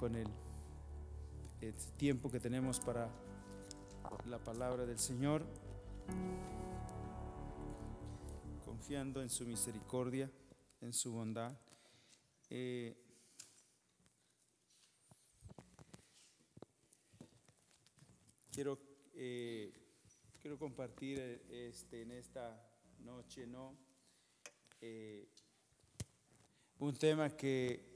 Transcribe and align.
con 0.00 0.16
el, 0.16 0.26
tiempo 1.98 2.30
que 2.30 2.40
tenemos 2.40 2.80
para 2.80 3.10
la 4.24 4.38
palabra 4.38 4.86
del 4.86 4.98
Señor, 4.98 5.44
confiando 8.64 9.20
en 9.20 9.28
su 9.28 9.44
misericordia, 9.44 10.30
en 10.80 10.94
su 10.94 11.12
bondad. 11.12 11.52
Eh, 12.48 12.96
quiero, 18.50 18.78
eh, 19.12 19.70
quiero 20.40 20.58
compartir 20.58 21.18
eh, 21.20 21.68
este, 21.68 22.00
en 22.00 22.12
esta 22.12 22.58
noche, 23.00 23.46
¿no? 23.46 23.76
Un 26.78 26.96
tema 26.96 27.36
que 27.36 27.89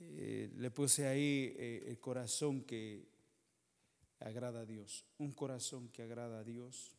eh, 0.00 0.50
le 0.56 0.70
puse 0.70 1.06
ahí 1.06 1.54
eh, 1.58 1.84
el 1.88 1.98
corazón 1.98 2.62
que 2.62 3.06
agrada 4.18 4.60
a 4.60 4.66
Dios, 4.66 5.04
un 5.18 5.32
corazón 5.32 5.88
que 5.88 6.02
agrada 6.02 6.40
a 6.40 6.44
Dios. 6.44 6.96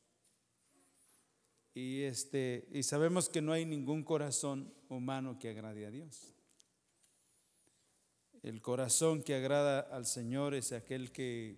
Y 1.74 2.02
este 2.02 2.68
y 2.72 2.84
sabemos 2.84 3.30
que 3.30 3.42
no 3.42 3.54
hay 3.54 3.66
ningún 3.66 4.04
corazón 4.04 4.74
humano 4.90 5.40
que 5.40 5.50
agrade 5.50 5.86
a 5.86 5.92
Dios. 5.92 6.34
El 8.44 8.62
corazón 8.62 9.24
que 9.24 9.36
agrada 9.36 9.80
al 9.80 10.06
Señor 10.06 10.54
es 10.54 10.72
aquel 10.72 11.12
que, 11.12 11.58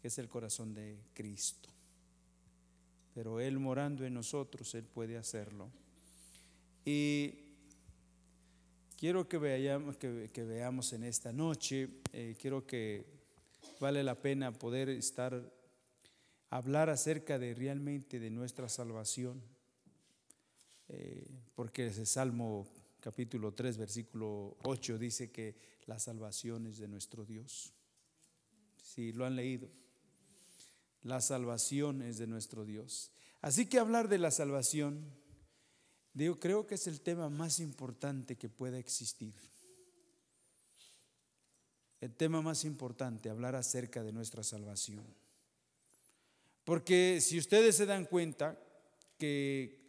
que 0.00 0.08
es 0.08 0.18
el 0.18 0.28
corazón 0.28 0.74
de 0.74 0.98
Cristo. 1.14 1.70
Pero 3.14 3.40
Él 3.40 3.58
morando 3.58 4.04
en 4.04 4.14
nosotros, 4.14 4.74
Él 4.74 4.84
puede 4.84 5.16
hacerlo. 5.16 5.70
Y 6.84 7.41
quiero 9.02 9.28
que 9.28 9.36
veamos, 9.36 9.96
que, 9.96 10.44
veamos 10.44 10.92
en 10.92 11.02
esta 11.02 11.32
noche, 11.32 11.88
eh, 12.12 12.36
quiero 12.40 12.64
que 12.64 13.04
vale 13.80 14.04
la 14.04 14.14
pena 14.14 14.52
poder 14.52 14.88
estar, 14.90 15.42
hablar 16.50 16.88
acerca 16.88 17.36
de 17.36 17.52
realmente 17.52 18.20
de 18.20 18.30
nuestra 18.30 18.68
salvación, 18.68 19.42
eh, 20.88 21.26
porque 21.56 21.88
ese 21.88 22.06
Salmo 22.06 22.68
capítulo 23.00 23.52
3, 23.52 23.76
versículo 23.76 24.56
8 24.62 24.96
dice 24.98 25.32
que 25.32 25.56
la 25.86 25.98
salvación 25.98 26.68
es 26.68 26.78
de 26.78 26.86
nuestro 26.86 27.24
Dios. 27.24 27.72
Si 28.80 29.12
lo 29.12 29.26
han 29.26 29.34
leído, 29.34 29.68
la 31.02 31.20
salvación 31.20 32.02
es 32.02 32.18
de 32.18 32.28
nuestro 32.28 32.64
Dios. 32.64 33.10
Así 33.40 33.66
que 33.66 33.80
hablar 33.80 34.08
de 34.08 34.18
la 34.18 34.30
salvación, 34.30 35.02
yo 36.14 36.38
creo 36.38 36.66
que 36.66 36.74
es 36.74 36.86
el 36.86 37.00
tema 37.00 37.28
más 37.28 37.58
importante 37.58 38.36
que 38.36 38.48
pueda 38.48 38.78
existir. 38.78 39.34
El 42.00 42.14
tema 42.14 42.42
más 42.42 42.64
importante, 42.64 43.30
hablar 43.30 43.54
acerca 43.54 44.02
de 44.02 44.12
nuestra 44.12 44.42
salvación. 44.42 45.04
Porque 46.64 47.20
si 47.20 47.38
ustedes 47.38 47.76
se 47.76 47.86
dan 47.86 48.04
cuenta 48.04 48.58
que 49.18 49.80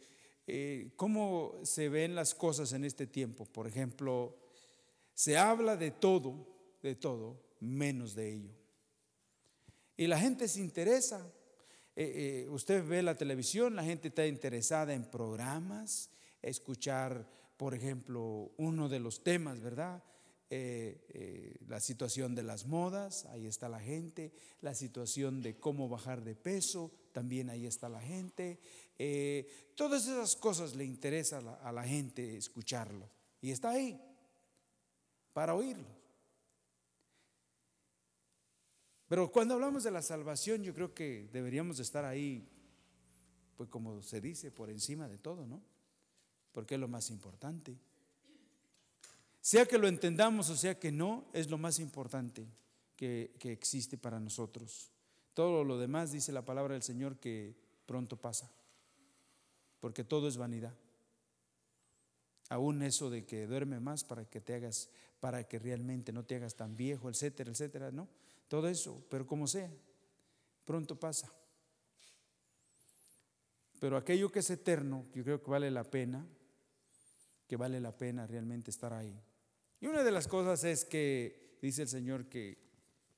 eh, 0.46 0.92
cómo 0.96 1.54
se 1.62 1.88
ven 1.88 2.14
las 2.14 2.34
cosas 2.34 2.72
en 2.72 2.84
este 2.84 3.06
tiempo, 3.06 3.46
por 3.46 3.66
ejemplo, 3.66 4.36
se 5.14 5.36
habla 5.36 5.76
de 5.76 5.90
todo, 5.90 6.46
de 6.82 6.94
todo, 6.94 7.40
menos 7.60 8.14
de 8.14 8.32
ello. 8.32 8.50
Y 9.96 10.06
la 10.06 10.18
gente 10.18 10.48
se 10.48 10.60
interesa. 10.60 11.32
Eh, 11.96 12.44
eh, 12.46 12.48
usted 12.50 12.84
ve 12.86 13.02
la 13.02 13.16
televisión, 13.16 13.76
la 13.76 13.84
gente 13.84 14.08
está 14.08 14.26
interesada 14.26 14.94
en 14.94 15.04
programas, 15.04 16.10
escuchar, 16.48 17.28
por 17.56 17.74
ejemplo, 17.74 18.52
uno 18.56 18.88
de 18.88 19.00
los 19.00 19.22
temas, 19.22 19.60
¿verdad? 19.60 20.02
Eh, 20.50 21.06
eh, 21.08 21.56
la 21.66 21.80
situación 21.80 22.34
de 22.34 22.42
las 22.42 22.66
modas, 22.66 23.24
ahí 23.26 23.46
está 23.46 23.68
la 23.68 23.80
gente, 23.80 24.32
la 24.60 24.74
situación 24.74 25.42
de 25.42 25.58
cómo 25.58 25.88
bajar 25.88 26.22
de 26.22 26.36
peso, 26.36 26.92
también 27.12 27.50
ahí 27.50 27.66
está 27.66 27.88
la 27.88 28.00
gente. 28.00 28.60
Eh, 28.98 29.72
todas 29.74 30.06
esas 30.06 30.36
cosas 30.36 30.76
le 30.76 30.84
interesa 30.84 31.38
a 31.38 31.40
la, 31.40 31.54
a 31.54 31.72
la 31.72 31.82
gente 31.82 32.36
escucharlo 32.36 33.08
y 33.40 33.50
está 33.50 33.70
ahí 33.70 34.00
para 35.32 35.54
oírlo. 35.54 35.88
Pero 39.08 39.32
cuando 39.32 39.54
hablamos 39.54 39.82
de 39.84 39.90
la 39.90 40.02
salvación, 40.02 40.62
yo 40.62 40.74
creo 40.74 40.94
que 40.94 41.28
deberíamos 41.32 41.78
de 41.78 41.82
estar 41.82 42.04
ahí, 42.04 42.48
pues 43.56 43.68
como 43.68 44.02
se 44.02 44.20
dice, 44.20 44.50
por 44.50 44.70
encima 44.70 45.08
de 45.08 45.18
todo, 45.18 45.46
¿no? 45.46 45.62
Porque 46.54 46.76
es 46.76 46.80
lo 46.80 46.88
más 46.88 47.10
importante. 47.10 47.76
Sea 49.42 49.66
que 49.66 49.76
lo 49.76 49.88
entendamos 49.88 50.48
o 50.48 50.56
sea 50.56 50.78
que 50.78 50.90
no, 50.90 51.26
es 51.34 51.50
lo 51.50 51.58
más 51.58 51.78
importante 51.78 52.46
que, 52.96 53.34
que 53.38 53.52
existe 53.52 53.98
para 53.98 54.18
nosotros. 54.18 54.90
Todo 55.34 55.64
lo 55.64 55.76
demás 55.76 56.12
dice 56.12 56.32
la 56.32 56.46
palabra 56.46 56.72
del 56.72 56.82
Señor 56.82 57.18
que 57.18 57.54
pronto 57.84 58.16
pasa, 58.16 58.50
porque 59.80 60.02
todo 60.02 60.28
es 60.28 60.38
vanidad. 60.38 60.72
Aún 62.48 62.82
eso 62.82 63.10
de 63.10 63.26
que 63.26 63.46
duerme 63.46 63.80
más 63.80 64.04
para 64.04 64.24
que 64.24 64.40
te 64.40 64.54
hagas, 64.54 64.88
para 65.20 65.44
que 65.44 65.58
realmente 65.58 66.12
no 66.12 66.24
te 66.24 66.36
hagas 66.36 66.54
tan 66.54 66.76
viejo, 66.76 67.10
etcétera, 67.10 67.50
etcétera, 67.50 67.90
no. 67.90 68.08
Todo 68.48 68.68
eso, 68.68 69.04
pero 69.10 69.26
como 69.26 69.46
sea, 69.46 69.70
pronto 70.64 70.98
pasa. 70.98 71.30
Pero 73.80 73.96
aquello 73.96 74.30
que 74.30 74.38
es 74.38 74.48
eterno, 74.48 75.04
yo 75.14 75.24
creo 75.24 75.42
que 75.42 75.50
vale 75.50 75.70
la 75.70 75.84
pena, 75.84 76.26
que 77.46 77.56
vale 77.56 77.80
la 77.80 77.96
pena 77.96 78.26
realmente 78.26 78.70
estar 78.70 78.92
ahí. 78.92 79.20
Y 79.80 79.86
una 79.86 80.02
de 80.02 80.10
las 80.10 80.28
cosas 80.28 80.64
es 80.64 80.84
que 80.84 81.58
dice 81.60 81.82
el 81.82 81.88
Señor 81.88 82.26
que, 82.26 82.58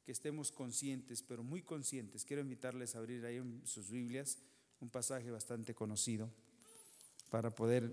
que 0.05 0.13
estemos 0.13 0.53
conscientes, 0.53 1.23
pero 1.23 1.43
muy 1.43 1.63
conscientes. 1.63 2.25
Quiero 2.25 2.43
invitarles 2.43 2.95
a 2.95 2.99
abrir 2.99 3.25
ahí 3.25 3.37
en 3.37 3.67
sus 3.67 3.91
Biblias 3.91 4.39
un 4.81 4.91
pasaje 4.91 5.31
bastante 5.31 5.75
conocido 5.75 6.31
para 7.31 7.55
poder 7.55 7.93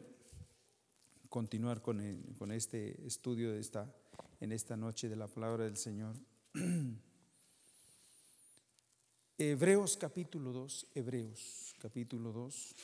continuar 1.30 1.82
con, 1.82 2.22
con 2.38 2.52
este 2.52 3.06
estudio 3.06 3.52
de 3.52 3.60
esta, 3.60 3.92
en 4.40 4.52
esta 4.52 4.78
noche 4.78 5.10
de 5.10 5.16
la 5.16 5.28
palabra 5.28 5.64
del 5.64 5.78
Señor. 5.78 6.16
Hebreos 9.38 9.98
capítulo 9.98 10.52
2, 10.52 10.88
Hebreos 10.94 11.76
capítulo 11.80 12.32
2. 12.32 12.76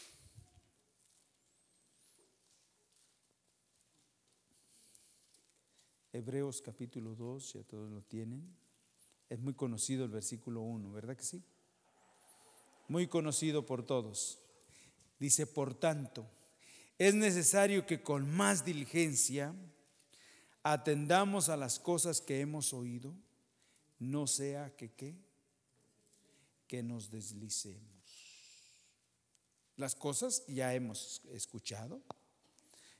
Hebreos 6.19 6.61
capítulo 6.61 7.15
2, 7.15 7.53
ya 7.53 7.63
todos 7.63 7.89
lo 7.89 8.01
tienen. 8.01 8.45
Es 9.29 9.39
muy 9.39 9.53
conocido 9.53 10.03
el 10.03 10.11
versículo 10.11 10.59
1, 10.59 10.91
¿verdad 10.91 11.15
que 11.15 11.23
sí? 11.23 11.41
Muy 12.89 13.07
conocido 13.07 13.65
por 13.65 13.85
todos. 13.85 14.37
Dice, 15.17 15.47
por 15.47 15.73
tanto, 15.75 16.29
es 16.97 17.15
necesario 17.15 17.85
que 17.85 18.03
con 18.03 18.29
más 18.29 18.65
diligencia 18.65 19.55
atendamos 20.61 21.47
a 21.47 21.55
las 21.55 21.79
cosas 21.79 22.19
que 22.19 22.41
hemos 22.41 22.73
oído, 22.73 23.15
no 23.97 24.27
sea 24.27 24.75
que 24.75 24.91
qué, 24.91 25.15
que 26.67 26.83
nos 26.83 27.11
deslicemos. 27.11 27.79
Las 29.77 29.95
cosas 29.95 30.43
ya 30.47 30.73
hemos 30.73 31.21
escuchado, 31.31 32.01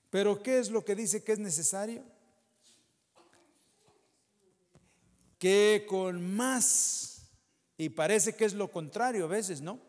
pero 0.09 0.41
¿qué 0.41 0.59
es 0.59 0.71
lo 0.71 0.85
que 0.85 0.95
dice 0.95 1.21
que 1.21 1.33
es 1.33 1.39
necesario? 1.39 2.17
Que 5.39 5.85
con 5.87 6.35
más, 6.35 7.25
y 7.77 7.89
parece 7.89 8.35
que 8.35 8.43
es 8.45 8.53
lo 8.53 8.69
contrario 8.69 9.23
a 9.23 9.29
veces, 9.29 9.61
¿no? 9.61 9.79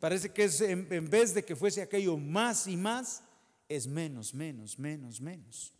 Parece 0.00 0.32
que 0.32 0.44
es 0.44 0.60
en, 0.62 1.08
vez 1.08 1.34
de 1.34 1.44
que 1.44 1.54
fuese 1.54 1.82
aquello 1.82 2.16
más 2.16 2.66
y 2.66 2.76
más, 2.76 3.22
es 3.68 3.86
menos, 3.86 4.34
menos, 4.34 4.78
menos, 4.78 5.20
menos. 5.20 5.72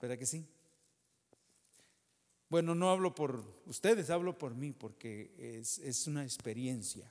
¿Verdad 0.00 0.18
que 0.18 0.26
sí? 0.26 0.46
Bueno, 2.48 2.74
no 2.74 2.90
hablo 2.90 3.14
por 3.14 3.44
ustedes, 3.66 4.08
hablo 4.10 4.38
por 4.38 4.54
mí, 4.54 4.72
porque 4.72 5.34
es, 5.38 5.78
es 5.78 6.06
una 6.06 6.22
experiencia. 6.22 7.10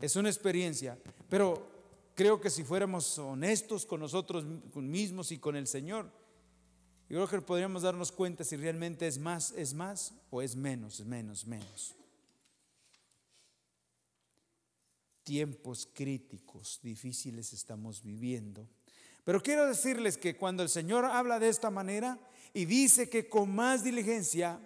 Es 0.00 0.16
una 0.16 0.30
experiencia, 0.30 0.98
pero 1.28 1.68
creo 2.14 2.40
que 2.40 2.50
si 2.50 2.64
fuéramos 2.64 3.18
honestos 3.18 3.84
con 3.86 4.00
nosotros 4.00 4.44
mismos 4.74 5.30
y 5.30 5.38
con 5.38 5.56
el 5.56 5.66
Señor, 5.66 6.10
yo 7.10 7.16
creo 7.16 7.40
que 7.40 7.44
podríamos 7.44 7.82
darnos 7.82 8.12
cuenta 8.12 8.44
si 8.44 8.56
realmente 8.56 9.04
es 9.04 9.18
más, 9.18 9.50
es 9.56 9.74
más 9.74 10.14
o 10.30 10.42
es 10.42 10.54
menos, 10.54 11.04
menos, 11.04 11.44
menos. 11.44 11.96
Tiempos 15.24 15.88
críticos, 15.92 16.78
difíciles 16.80 17.52
estamos 17.52 18.00
viviendo. 18.00 18.68
Pero 19.24 19.42
quiero 19.42 19.66
decirles 19.66 20.16
que 20.18 20.36
cuando 20.36 20.62
el 20.62 20.68
Señor 20.68 21.04
habla 21.04 21.40
de 21.40 21.48
esta 21.48 21.68
manera 21.68 22.16
y 22.54 22.64
dice 22.64 23.10
que 23.10 23.28
con 23.28 23.52
más 23.52 23.82
diligencia, 23.82 24.60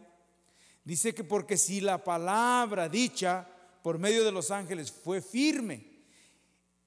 dice 0.85 1.14
que 1.14 1.25
porque 1.25 1.56
si 1.56 1.81
la 1.81 2.05
palabra 2.05 2.91
dicha 2.91 3.49
por 3.82 3.99
medio 3.99 4.23
de 4.23 4.32
los 4.32 4.50
ángeles 4.50 4.93
fue 4.93 5.23
firme 5.23 5.94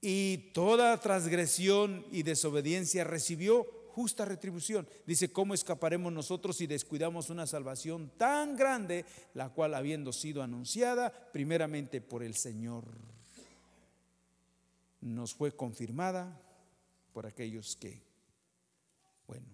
y 0.00 0.52
toda 0.52 1.00
transgresión 1.00 2.06
y 2.12 2.22
desobediencia 2.22 3.02
recibió 3.02 3.77
justa 3.88 4.24
retribución. 4.24 4.88
Dice, 5.06 5.32
¿cómo 5.32 5.54
escaparemos 5.54 6.12
nosotros 6.12 6.56
si 6.56 6.66
descuidamos 6.66 7.30
una 7.30 7.46
salvación 7.46 8.10
tan 8.16 8.56
grande, 8.56 9.04
la 9.34 9.50
cual 9.50 9.74
habiendo 9.74 10.12
sido 10.12 10.42
anunciada 10.42 11.12
primeramente 11.32 12.00
por 12.00 12.22
el 12.22 12.34
Señor, 12.34 12.84
nos 15.00 15.34
fue 15.34 15.54
confirmada 15.54 16.40
por 17.12 17.26
aquellos 17.26 17.76
que, 17.76 18.02
bueno, 19.26 19.46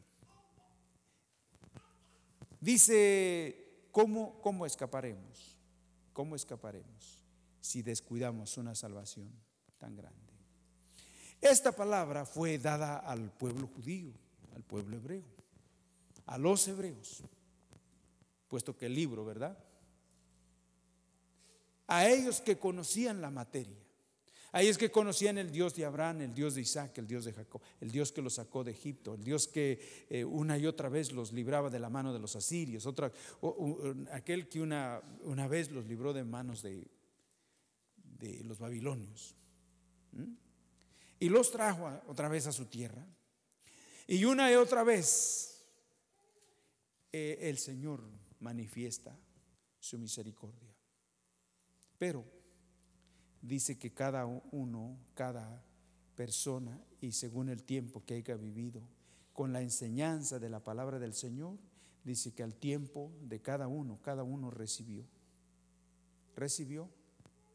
dice, 2.60 3.88
¿cómo, 3.90 4.40
cómo 4.40 4.66
escaparemos? 4.66 5.58
¿Cómo 6.12 6.36
escaparemos 6.36 7.22
si 7.60 7.82
descuidamos 7.82 8.56
una 8.56 8.74
salvación 8.74 9.30
tan 9.78 9.96
grande? 9.96 10.34
Esta 11.40 11.72
palabra 11.72 12.24
fue 12.24 12.58
dada 12.58 12.96
al 12.96 13.30
pueblo 13.30 13.66
judío, 13.66 14.14
al 14.54 14.62
pueblo 14.62 14.96
hebreo, 14.96 15.24
a 16.26 16.38
los 16.38 16.66
hebreos, 16.68 17.22
puesto 18.48 18.76
que 18.76 18.86
el 18.86 18.94
libro, 18.94 19.24
¿verdad? 19.24 19.58
A 21.86 22.08
ellos 22.08 22.40
que 22.40 22.58
conocían 22.58 23.20
la 23.20 23.30
materia. 23.30 23.76
Ahí 24.52 24.68
es 24.68 24.78
que 24.78 24.92
conocían 24.92 25.36
el 25.36 25.50
Dios 25.50 25.74
de 25.74 25.84
Abraham, 25.84 26.20
el 26.20 26.32
Dios 26.32 26.54
de 26.54 26.60
Isaac, 26.60 26.96
el 26.98 27.08
Dios 27.08 27.24
de 27.24 27.32
Jacob, 27.32 27.60
el 27.80 27.90
Dios 27.90 28.12
que 28.12 28.22
los 28.22 28.34
sacó 28.34 28.62
de 28.62 28.70
Egipto, 28.70 29.14
el 29.14 29.24
Dios 29.24 29.48
que 29.48 30.06
eh, 30.08 30.24
una 30.24 30.56
y 30.56 30.66
otra 30.66 30.88
vez 30.88 31.10
los 31.10 31.32
libraba 31.32 31.70
de 31.70 31.80
la 31.80 31.90
mano 31.90 32.12
de 32.12 32.20
los 32.20 32.36
asirios, 32.36 32.86
otra, 32.86 33.12
aquel 34.12 34.48
que 34.48 34.60
una, 34.60 35.02
una, 35.24 35.48
vez 35.48 35.72
los 35.72 35.86
libró 35.86 36.12
de 36.12 36.22
manos 36.22 36.62
de 36.62 36.88
los 38.44 38.60
babilonios. 38.60 39.34
Y 41.18 41.28
los 41.28 41.50
trajo 41.50 41.90
otra 42.06 42.28
vez 42.28 42.46
a 42.46 42.52
su 42.52 42.66
tierra. 42.66 43.04
Y 44.06 44.24
una 44.24 44.50
y 44.50 44.54
otra 44.54 44.84
vez 44.84 45.62
eh, 47.12 47.38
el 47.42 47.58
Señor 47.58 48.02
manifiesta 48.40 49.16
su 49.78 49.98
misericordia. 49.98 50.74
Pero 51.98 52.24
dice 53.40 53.78
que 53.78 53.92
cada 53.92 54.26
uno, 54.26 54.98
cada 55.14 55.64
persona, 56.14 56.82
y 57.00 57.12
según 57.12 57.48
el 57.48 57.62
tiempo 57.62 58.04
que 58.04 58.14
haya 58.14 58.36
vivido, 58.36 58.82
con 59.32 59.52
la 59.52 59.62
enseñanza 59.62 60.38
de 60.38 60.48
la 60.48 60.60
palabra 60.62 60.98
del 60.98 61.14
Señor, 61.14 61.58
dice 62.04 62.34
que 62.34 62.42
al 62.42 62.54
tiempo 62.54 63.12
de 63.22 63.40
cada 63.40 63.68
uno, 63.68 64.00
cada 64.02 64.22
uno 64.22 64.50
recibió, 64.50 65.04
recibió 66.36 66.88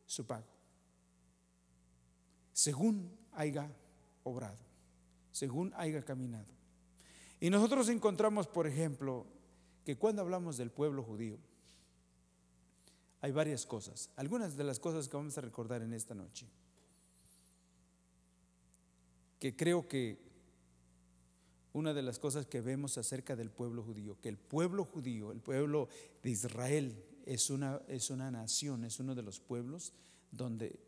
su 0.05 0.25
pago, 0.25 0.47
según 2.51 3.15
haya 3.31 3.71
obrado, 4.23 4.68
según 5.31 5.73
haya 5.75 6.03
caminado. 6.03 6.47
Y 7.39 7.49
nosotros 7.49 7.89
encontramos, 7.89 8.47
por 8.47 8.67
ejemplo, 8.67 9.25
que 9.85 9.97
cuando 9.97 10.21
hablamos 10.21 10.57
del 10.57 10.71
pueblo 10.71 11.03
judío, 11.03 11.37
hay 13.21 13.31
varias 13.31 13.65
cosas, 13.65 14.09
algunas 14.15 14.55
de 14.55 14.63
las 14.63 14.79
cosas 14.79 15.09
que 15.09 15.17
vamos 15.17 15.37
a 15.37 15.41
recordar 15.41 15.81
en 15.81 15.93
esta 15.93 16.15
noche, 16.15 16.47
que 19.39 19.55
creo 19.55 19.87
que 19.87 20.19
una 21.73 21.93
de 21.93 22.01
las 22.01 22.19
cosas 22.19 22.45
que 22.45 22.61
vemos 22.61 22.97
acerca 22.97 23.35
del 23.35 23.51
pueblo 23.51 23.83
judío, 23.83 24.19
que 24.21 24.29
el 24.29 24.37
pueblo 24.37 24.85
judío, 24.85 25.31
el 25.31 25.39
pueblo 25.39 25.87
de 26.23 26.29
Israel, 26.29 27.03
es 27.25 27.49
una, 27.49 27.81
es 27.87 28.09
una 28.09 28.31
nación, 28.31 28.83
es 28.85 28.99
uno 28.99 29.15
de 29.15 29.21
los 29.21 29.39
pueblos 29.39 29.93
donde 30.31 30.79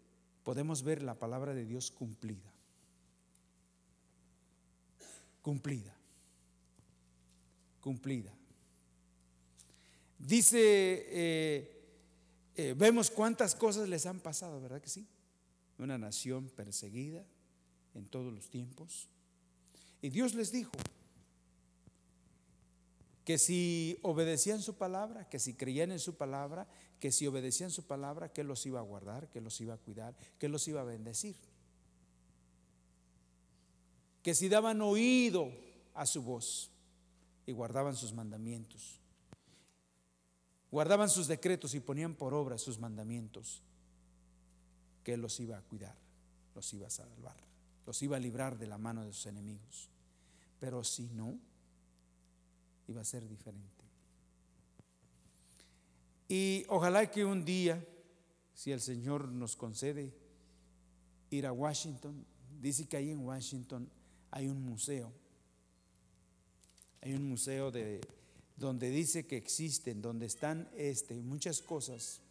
podemos 0.43 0.83
ver 0.83 1.03
la 1.03 1.19
palabra 1.19 1.53
de 1.53 1.65
Dios 1.65 1.91
cumplida. 1.91 2.51
Cumplida. 5.41 5.95
Cumplida. 7.81 8.31
Dice 10.19 10.59
eh, 11.09 11.81
eh, 12.55 12.75
vemos 12.77 13.09
cuántas 13.09 13.55
cosas 13.55 13.89
les 13.89 14.05
han 14.05 14.19
pasado, 14.19 14.61
¿verdad 14.61 14.81
que 14.81 14.89
sí? 14.89 15.07
Una 15.77 15.97
nación 15.97 16.49
perseguida 16.49 17.25
en 17.95 18.05
todos 18.05 18.31
los 18.31 18.49
tiempos. 18.49 19.07
Y 20.01 20.09
Dios 20.09 20.35
les 20.35 20.51
dijo 20.51 20.71
que 23.25 23.38
si 23.38 23.97
obedecían 24.01 24.61
su 24.61 24.75
palabra, 24.75 25.27
que 25.29 25.39
si 25.39 25.53
creían 25.53 25.91
en 25.91 25.99
su 25.99 26.15
palabra, 26.15 26.67
que 26.99 27.11
si 27.11 27.25
obedecían 27.27 27.71
su 27.71 27.83
palabra, 27.83 28.31
que 28.31 28.43
los 28.43 28.65
iba 28.65 28.79
a 28.79 28.83
guardar, 28.83 29.29
que 29.29 29.41
los 29.41 29.59
iba 29.61 29.73
a 29.73 29.77
cuidar, 29.77 30.15
que 30.38 30.49
los 30.49 30.67
iba 30.67 30.81
a 30.81 30.85
bendecir. 30.85 31.35
Que 34.21 34.35
si 34.35 34.50
daban 34.50 34.81
oído 34.81 35.51
a 35.94 36.06
su 36.06 36.21
voz 36.21 36.69
y 37.45 37.51
guardaban 37.51 37.95
sus 37.95 38.13
mandamientos, 38.13 39.00
guardaban 40.71 41.09
sus 41.09 41.27
decretos 41.27 41.73
y 41.73 41.79
ponían 41.79 42.15
por 42.15 42.33
obra 42.33 42.57
sus 42.57 42.79
mandamientos, 42.79 43.62
que 45.03 45.13
Él 45.13 45.21
los 45.21 45.39
iba 45.39 45.57
a 45.57 45.62
cuidar, 45.62 45.95
los 46.56 46.73
iba 46.73 46.88
a 46.88 46.91
salvar, 46.91 47.35
los 47.85 48.01
iba 48.03 48.18
a 48.18 48.19
librar 48.19 48.57
de 48.57 48.68
la 48.68 48.77
mano 48.77 49.03
de 49.03 49.12
sus 49.13 49.25
enemigos. 49.25 49.89
Pero 50.59 50.83
si 50.83 51.07
no, 51.09 51.39
iba 52.88 53.01
a 53.01 53.06
ser 53.06 53.27
diferente. 53.27 53.85
Y 56.27 56.65
ojalá 56.69 57.12
que 57.12 57.25
un 57.25 57.44
día, 57.44 57.85
si 58.53 58.71
el 58.71 58.79
Señor 58.79 59.27
nos 59.27 59.57
concede 59.57 60.15
ir 61.29 61.45
a 61.45 61.51
Washington, 61.51 62.25
dice 62.62 62.88
que 62.88 62.96
ahí 62.96 63.10
en 63.10 63.25
Washington 63.25 63.89
hay 64.31 64.47
un 64.47 64.63
museo, 64.63 65.11
hay 67.01 67.13
un 67.13 67.27
museo 67.27 67.69
de 67.69 68.01
donde 68.55 68.89
dice 68.89 69.25
que 69.25 69.38
existen, 69.38 70.01
donde 70.01 70.25
están 70.25 70.69
este, 70.75 71.15
muchas 71.15 71.61
cosas 71.61 72.21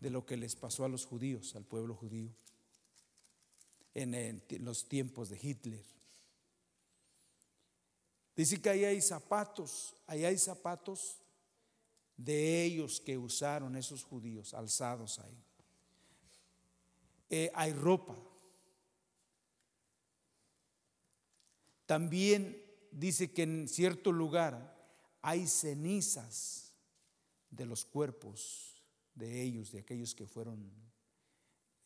de 0.00 0.10
lo 0.10 0.26
que 0.26 0.36
les 0.36 0.56
pasó 0.56 0.84
a 0.84 0.88
los 0.88 1.06
judíos, 1.06 1.54
al 1.54 1.64
pueblo 1.64 1.94
judío, 1.94 2.30
en, 3.94 4.42
los 4.60 4.88
tiempos 4.88 5.28
de 5.28 5.38
Hitler. 5.40 5.84
Dice 8.34 8.60
que 8.60 8.70
ahí 8.70 8.84
hay 8.84 9.00
zapatos, 9.00 9.94
ahí 10.06 10.24
hay 10.24 10.38
zapatos 10.38 11.18
de 12.16 12.64
ellos 12.64 13.00
que 13.00 13.18
usaron 13.18 13.76
esos 13.76 14.02
judíos, 14.02 14.54
alzados 14.54 15.18
ahí. 15.18 15.44
Eh, 17.28 17.52
hay 17.54 17.72
ropa. 17.72 18.16
También 21.92 22.58
dice 22.90 23.32
que 23.32 23.42
en 23.42 23.68
cierto 23.68 24.12
lugar 24.12 24.74
hay 25.20 25.46
cenizas 25.46 26.72
de 27.50 27.66
los 27.66 27.84
cuerpos 27.84 28.82
de 29.14 29.42
ellos, 29.42 29.72
de 29.72 29.80
aquellos 29.80 30.14
que 30.14 30.26
fueron 30.26 30.72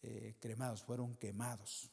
eh, 0.03 0.37
cremados, 0.39 0.85
fueron 0.85 1.17
quemados. 1.17 1.91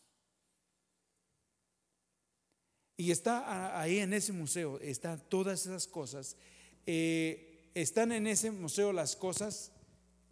Y 2.98 3.10
está 3.10 3.82
ahí 3.82 3.98
en 3.98 4.14
ese 4.14 4.32
museo, 4.32 4.80
están 4.80 5.28
todas 5.28 5.66
esas 5.66 5.88
cosas. 5.88 6.38
Eh, 6.86 7.72
están 7.74 8.12
en 8.12 8.28
ese 8.28 8.52
museo 8.52 8.94
las 8.94 9.16
cosas 9.16 9.72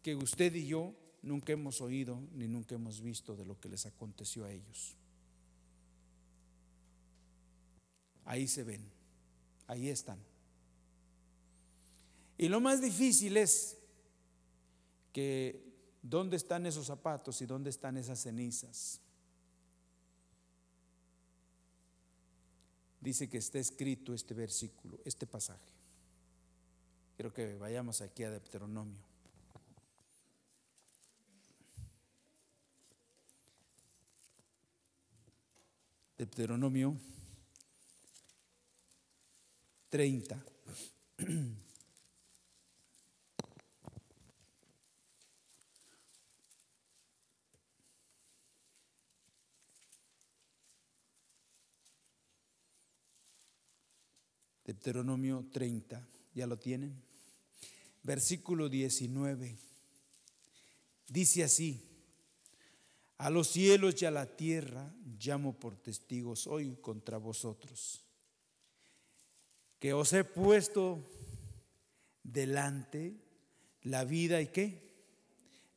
que 0.04 0.16
usted 0.16 0.54
y 0.54 0.68
yo 0.68 0.94
nunca 1.24 1.54
hemos 1.54 1.82
oído 1.82 2.22
ni 2.32 2.48
nunca 2.48 2.76
hemos 2.76 3.02
visto 3.02 3.36
de 3.36 3.46
lo 3.46 3.60
que 3.60 3.70
les 3.70 3.88
aconteció 3.88 4.46
a 4.46 4.52
ellos. 4.52 5.01
Ahí 8.32 8.48
se 8.48 8.64
ven, 8.64 8.82
ahí 9.68 9.90
están. 9.90 10.18
Y 12.38 12.48
lo 12.48 12.62
más 12.62 12.82
difícil 12.82 13.36
es 13.36 13.78
que 15.12 15.62
dónde 16.02 16.38
están 16.38 16.66
esos 16.66 16.86
zapatos 16.86 17.42
y 17.42 17.46
dónde 17.46 17.70
están 17.70 17.98
esas 17.98 18.22
cenizas. 18.22 19.02
Dice 23.02 23.30
que 23.30 23.38
está 23.38 23.60
escrito 23.60 24.14
este 24.14 24.34
versículo, 24.34 24.98
este 25.04 25.28
pasaje. 25.28 25.74
Quiero 27.18 27.34
que 27.34 27.58
vayamos 27.58 28.00
aquí 28.00 28.24
a 28.24 28.32
Deuteronomio. 28.32 29.04
Deuteronomio 36.18 36.96
30. 39.92 40.42
Deuteronomio 54.66 55.46
30, 55.52 56.08
¿ya 56.34 56.48
lo 56.48 56.58
tienen? 56.58 57.04
Versículo 58.02 58.70
19. 58.70 59.58
Dice 61.10 61.44
así, 61.44 61.82
A 63.18 63.30
los 63.30 63.50
cielos 63.50 64.02
y 64.02 64.06
a 64.06 64.12
la 64.12 64.38
tierra 64.38 64.96
llamo 65.20 65.60
por 65.60 65.76
testigos 65.76 66.48
hoy 66.48 66.78
contra 66.80 67.18
vosotros, 67.18 68.06
que 69.82 69.94
os 69.94 70.14
he 70.14 70.24
puesto 70.24 71.02
delante 72.22 73.16
la 73.82 74.06
vida 74.06 74.40
y 74.40 74.48
qué? 74.50 74.94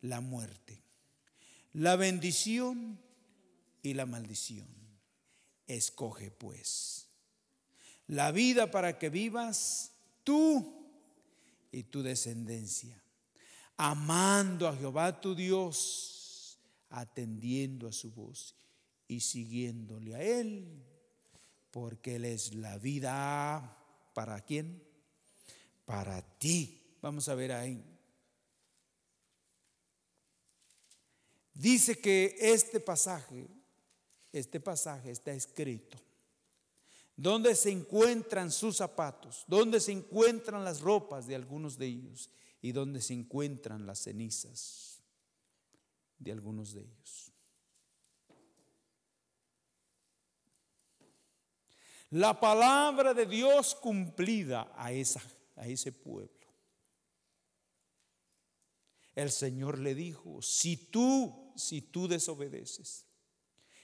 La 0.03 0.21
muerte, 0.21 0.83
la 1.73 1.97
bendición 1.97 3.01
y 3.83 3.95
la 3.95 4.05
maldición. 4.05 4.69
Escoge 5.67 6.31
pues 6.31 7.09
la 8.07 8.31
vida 8.31 8.71
para 8.71 8.99
que 8.99 9.09
vivas 9.09 9.93
tú 10.23 10.87
y 11.73 11.85
tu 11.85 12.03
descendencia, 12.03 13.03
amando 13.79 14.69
a 14.69 14.77
Jehová 14.77 15.19
tu 15.19 15.35
Dios 15.35 16.59
atendiendo 16.91 17.89
a 17.89 17.93
su 17.93 18.13
voz 18.13 18.55
y 19.09 19.21
siguiéndole 19.21 20.15
a 20.15 20.23
Él, 20.23 20.85
porque 21.71 22.17
Él 22.17 22.27
es 22.27 22.55
la 22.55 22.77
vida. 22.77 23.81
¿Para 24.15 24.41
quién? 24.41 24.83
Para 25.85 26.23
ti. 26.39 26.97
Vamos 27.03 27.29
a 27.29 27.35
ver 27.35 27.53
ahí. 27.53 27.85
Dice 31.53 32.01
que 32.01 32.35
este 32.39 32.81
pasaje, 32.81 33.47
este 34.33 34.59
pasaje 34.59 35.11
está 35.11 35.33
escrito. 35.33 35.99
¿Dónde 37.17 37.55
se 37.55 37.71
encuentran 37.71 38.51
sus 38.51 38.79
zapatos? 38.79 39.45
¿Dónde 39.47 39.79
se 39.79 39.93
encuentran 39.93 40.65
las 40.65 40.81
ropas 40.81 41.27
de 41.27 41.35
algunos 41.35 41.77
de 41.77 41.87
ellos? 41.87 42.31
¿Y 42.63 42.73
dónde 42.73 43.03
se 43.03 43.13
encuentran 43.13 43.87
las 43.87 43.99
cenizas? 44.01 44.95
de 46.19 46.33
algunos 46.33 46.73
de 46.73 46.83
ellos. 46.83 47.24
La 52.15 52.39
palabra 52.39 53.13
de 53.13 53.27
Dios 53.27 53.75
cumplida 53.75 54.73
a, 54.77 54.93
ese 54.93 55.91
pueblo. 55.91 56.31
El 59.17 59.33
Señor 59.33 59.81
le 59.81 59.97
dijo, 59.97 60.41
si 60.41 60.77
tú, 60.77 61.53
si 61.57 61.83
tú 61.83 62.07
desobedeces. 62.07 63.05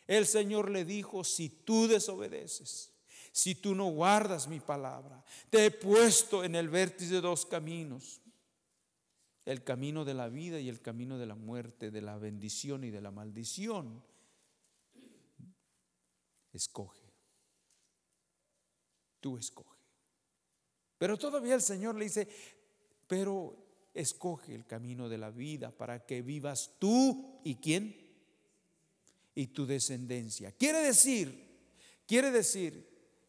El 0.07 0.29
Señor 0.29 0.71
le 0.71 0.85
dijo, 0.85 1.25
si 1.25 1.49
tú 1.49 1.89
desobedeces, 1.89 2.93
si 3.33 3.57
tú 3.57 3.75
no 3.75 3.87
guardas 3.87 4.47
mi 4.47 4.61
palabra, 4.61 5.25
te 5.51 5.67
he 5.67 5.71
puesto 5.73 6.45
en 6.45 6.55
el 6.55 6.69
vértice 6.69 7.15
de 7.15 7.21
dos 7.23 7.45
caminos 7.45 8.21
el 9.45 9.65
camino 9.65 10.05
de 10.05 10.15
la 10.15 10.29
vida 10.29 10.61
y 10.61 10.69
el 10.69 10.81
camino 10.81 11.19
de 11.19 11.27
la 11.27 11.35
muerte, 11.35 11.91
de 11.91 12.01
la 12.01 12.17
bendición 12.17 12.85
y 12.85 12.91
de 12.91 13.01
la 13.01 13.11
maldición. 13.11 14.05
Escoge. 16.53 17.00
Tú 19.21 19.37
escoge. 19.37 19.79
Pero 20.99 21.17
todavía 21.17 21.55
el 21.55 21.63
Señor 21.63 21.95
le 21.95 22.05
dice, 22.05 22.29
pero 23.07 23.57
escoge 23.95 24.55
el 24.55 24.67
camino 24.67 25.09
de 25.09 25.19
la 25.19 25.31
vida 25.31 25.71
para 25.71 26.05
que 26.05 26.23
vivas 26.23 26.73
tú 26.79 27.41
y 27.45 27.57
quién? 27.57 27.97
Y 29.35 29.49
tu 29.49 29.67
descendencia. 29.67 30.53
Quiere 30.53 30.81
decir, 30.81 31.49
quiere 32.07 32.31
decir 32.31 32.89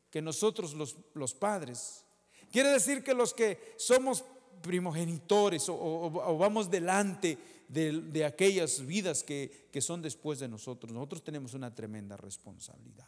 que 0.10 0.22
nosotros 0.22 0.74
los, 0.74 0.98
los 1.14 1.34
padres, 1.34 2.04
quiere 2.52 2.70
decir 2.70 3.04
que 3.04 3.14
los 3.14 3.34
que 3.34 3.74
somos 3.78 4.24
primogenitores 4.62 5.66
o, 5.70 6.38
vamos 6.38 6.70
delante 6.70 7.38
de, 7.68 8.26
aquellas 8.26 8.86
vidas 8.86 9.24
que, 9.24 9.70
que 9.72 9.82
son 9.82 10.02
después 10.02 10.40
de 10.40 10.48
nosotros. 10.48 10.92
Nosotros 10.92 11.24
tenemos 11.24 11.54
una 11.54 11.74
tremenda 11.74 12.18
responsabilidad. 12.18 13.08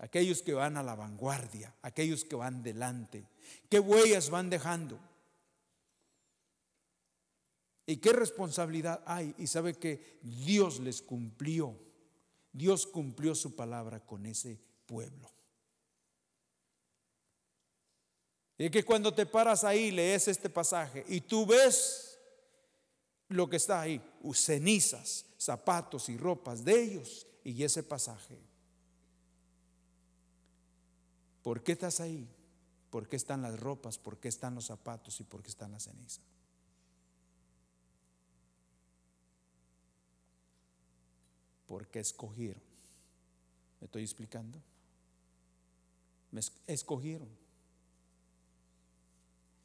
Aquellos 0.00 0.40
que 0.40 0.54
van 0.54 0.78
a 0.78 0.82
la 0.82 0.94
vanguardia, 0.94 1.74
aquellos 1.82 2.24
que 2.24 2.34
van 2.34 2.62
delante, 2.62 3.28
¿qué 3.68 3.78
huellas 3.78 4.30
van 4.30 4.48
dejando? 4.48 4.98
¿Y 7.84 7.98
qué 7.98 8.12
responsabilidad 8.12 9.02
hay? 9.04 9.34
Y 9.36 9.46
sabe 9.46 9.74
que 9.74 10.18
Dios 10.22 10.80
les 10.80 11.02
cumplió, 11.02 11.78
Dios 12.50 12.86
cumplió 12.86 13.34
su 13.34 13.54
palabra 13.54 14.00
con 14.00 14.24
ese 14.24 14.58
pueblo. 14.86 15.30
Y 18.56 18.70
que 18.70 18.84
cuando 18.84 19.12
te 19.12 19.26
paras 19.26 19.64
ahí, 19.64 19.90
lees 19.90 20.28
este 20.28 20.48
pasaje 20.48 21.04
y 21.08 21.20
tú 21.20 21.44
ves 21.44 22.18
lo 23.28 23.50
que 23.50 23.56
está 23.56 23.82
ahí, 23.82 24.02
cenizas, 24.32 25.26
zapatos 25.38 26.08
y 26.08 26.16
ropas 26.16 26.64
de 26.64 26.82
ellos 26.82 27.26
y 27.44 27.62
ese 27.62 27.82
pasaje. 27.82 28.49
¿Por 31.42 31.62
qué 31.62 31.72
estás 31.72 32.00
ahí? 32.00 32.28
¿Por 32.90 33.08
qué 33.08 33.16
están 33.16 33.42
las 33.42 33.58
ropas? 33.58 33.98
¿Por 33.98 34.18
qué 34.18 34.28
están 34.28 34.54
los 34.54 34.66
zapatos? 34.66 35.20
¿Y 35.20 35.24
por 35.24 35.42
qué 35.42 35.48
están 35.48 35.72
las 35.72 35.84
cenizas? 35.84 36.24
Porque 41.66 42.00
escogieron. 42.00 42.62
¿Me 43.80 43.86
estoy 43.86 44.02
explicando? 44.02 44.60
Me 46.32 46.40
escogieron 46.66 47.28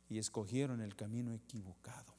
y 0.10 0.20
escogieron 0.20 0.82
el 0.82 0.96
camino 0.96 1.34
equivocado. 1.34 2.13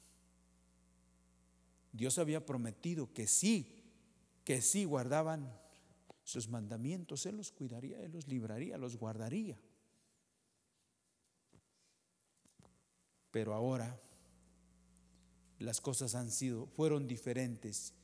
Dios 1.92 2.18
había 2.18 2.44
prometido 2.44 3.12
que 3.14 3.26
sí, 3.26 3.82
que 4.44 4.60
sí 4.60 4.84
guardaban 4.84 5.50
sus 6.26 6.48
mandamientos, 6.48 7.24
Él 7.24 7.36
los 7.36 7.52
cuidaría, 7.52 8.00
Él 8.00 8.10
los 8.10 8.26
libraría, 8.26 8.76
los 8.76 8.96
guardaría. 8.96 9.56
Pero 13.30 13.54
ahora 13.54 13.96
las 15.60 15.80
cosas 15.80 16.16
han 16.16 16.32
sido, 16.32 16.66
fueron 16.66 17.06
diferentes 17.06 17.94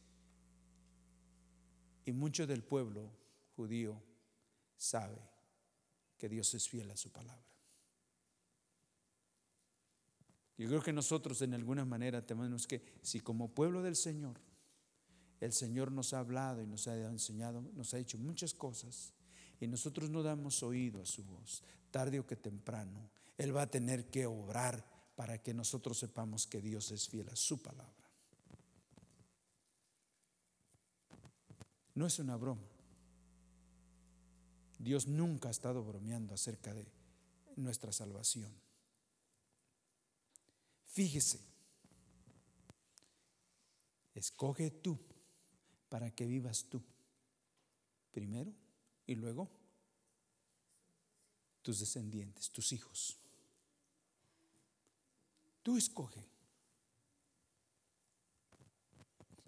y 2.05 2.13
mucho 2.13 2.47
del 2.47 2.63
pueblo 2.63 3.11
judío 3.57 4.01
sabe 4.77 5.21
que 6.17 6.29
Dios 6.29 6.55
es 6.55 6.69
fiel 6.69 6.93
a 6.93 6.97
su 6.97 7.11
palabra. 7.11 7.43
Yo 10.59 10.69
creo 10.69 10.81
que 10.81 10.93
nosotros 10.93 11.43
en 11.43 11.55
alguna 11.55 11.85
manera 11.85 12.23
tenemos 12.23 12.69
que, 12.69 12.85
si 13.03 13.19
como 13.19 13.53
pueblo 13.53 13.83
del 13.83 13.97
Señor, 13.97 14.39
el 15.43 15.53
Señor 15.53 15.91
nos 15.91 16.13
ha 16.13 16.21
hablado 16.21 16.63
y 16.63 16.69
nos 16.69 16.87
ha 16.87 16.95
enseñado, 16.95 17.63
nos 17.75 17.93
ha 17.93 17.97
dicho 17.97 18.17
muchas 18.17 18.55
cosas, 18.55 19.13
y 19.59 19.67
nosotros 19.67 20.09
no 20.09 20.23
damos 20.23 20.63
oído 20.63 21.03
a 21.03 21.05
su 21.05 21.25
voz, 21.25 21.65
tarde 21.91 22.21
o 22.21 22.27
que 22.27 22.37
temprano, 22.37 23.11
Él 23.37 23.55
va 23.55 23.63
a 23.63 23.71
tener 23.71 24.09
que 24.09 24.25
obrar 24.25 24.87
para 25.17 25.43
que 25.43 25.53
nosotros 25.53 25.99
sepamos 25.99 26.47
que 26.47 26.61
Dios 26.61 26.93
es 26.93 27.09
fiel 27.09 27.29
a 27.29 27.35
su 27.35 27.61
palabra. 27.61 28.09
No 31.97 32.07
es 32.07 32.21
una 32.21 32.37
broma. 32.37 32.63
Dios 34.79 35.09
nunca 35.09 35.49
ha 35.49 35.51
estado 35.51 35.83
bromeando 35.83 36.35
acerca 36.35 36.73
de 36.73 36.87
nuestra 37.57 37.91
salvación. 37.91 38.55
Fíjese, 40.87 41.41
escoge 44.15 44.71
tú 44.71 45.12
para 45.93 46.11
que 46.11 46.25
vivas 46.25 46.65
tú 46.71 46.83
primero 48.13 48.51
y 49.07 49.15
luego 49.15 49.51
tus 51.61 51.81
descendientes, 51.81 52.51
tus 52.51 52.73
hijos. 52.73 53.19
Tú 55.63 55.77
escoge. 55.77 56.25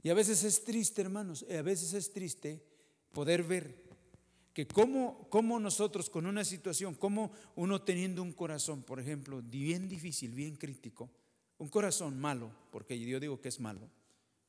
Y 0.03 0.11
a 0.11 0.15
veces 0.15 0.45
es 0.45 0.63
triste, 0.65 1.01
hermanos, 1.01 1.47
a 1.51 1.63
veces 1.63 1.95
es 1.95 2.13
triste 2.13 2.63
poder 3.15 3.43
ver 3.43 3.83
que 4.53 4.69
como, 4.69 5.31
como 5.31 5.59
nosotros 5.59 6.11
con 6.11 6.27
una 6.27 6.45
situación, 6.45 6.95
como 6.95 7.33
uno 7.57 7.81
teniendo 7.81 8.23
un 8.23 8.35
corazón, 8.35 8.83
por 8.83 9.01
ejemplo, 9.01 9.41
bien 9.41 9.89
difícil, 9.89 10.35
bien 10.35 10.57
crítico, 10.57 11.11
un 11.57 11.71
corazón 11.71 12.21
malo, 12.21 12.55
porque 12.71 13.01
yo 13.01 13.19
digo 13.19 13.41
que 13.41 13.49
es 13.49 13.61
malo, 13.61 13.89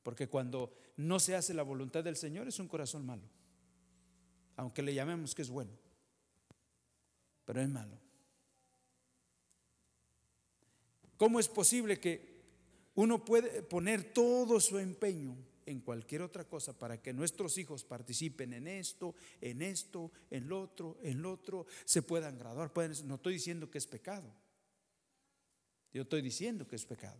porque 0.05 0.27
cuando 0.27 0.71
no 0.97 1.19
se 1.19 1.35
hace 1.35 1.51
la 1.55 1.63
voluntad 1.63 2.03
del 2.03 2.15
Señor 2.15 2.47
es 2.47 2.59
un 2.59 2.67
corazón 2.67 3.07
malo, 3.07 3.23
aunque 4.55 4.83
le 4.83 4.93
llamemos 4.93 5.33
que 5.33 5.41
es 5.41 5.49
bueno, 5.49 5.71
pero 7.43 7.59
es 7.59 7.67
malo. 7.67 7.99
¿Cómo 11.17 11.39
es 11.39 11.47
posible 11.47 11.99
que 11.99 12.35
uno 12.93 13.25
puede 13.25 13.63
poner 13.63 14.13
todo 14.13 14.59
su 14.59 14.77
empeño 14.77 15.35
en 15.65 15.79
cualquier 15.79 16.21
otra 16.21 16.47
cosa 16.47 16.77
para 16.77 17.01
que 17.01 17.11
nuestros 17.11 17.57
hijos 17.57 17.83
participen 17.83 18.53
en 18.53 18.67
esto, 18.67 19.15
en 19.41 19.63
esto, 19.63 20.11
en 20.29 20.47
lo 20.47 20.61
otro, 20.61 20.99
en 21.01 21.23
lo 21.23 21.31
otro, 21.31 21.65
se 21.83 22.03
puedan 22.03 22.37
graduar? 22.37 22.71
no 23.05 23.15
estoy 23.15 23.33
diciendo 23.33 23.71
que 23.71 23.79
es 23.79 23.87
pecado. 23.87 24.31
Yo 25.91 26.03
estoy 26.03 26.21
diciendo 26.21 26.67
que 26.67 26.75
es 26.75 26.85
pecado. 26.85 27.17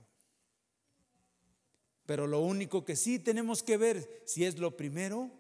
Pero 2.06 2.28
lo 2.28 2.42
único 2.42 2.86
que 2.86 2.96
sí 2.96 3.20
tenemos 3.20 3.64
que 3.64 3.78
ver 3.78 4.24
si 4.26 4.46
es 4.46 4.60
lo 4.60 4.78
primero 4.78 5.32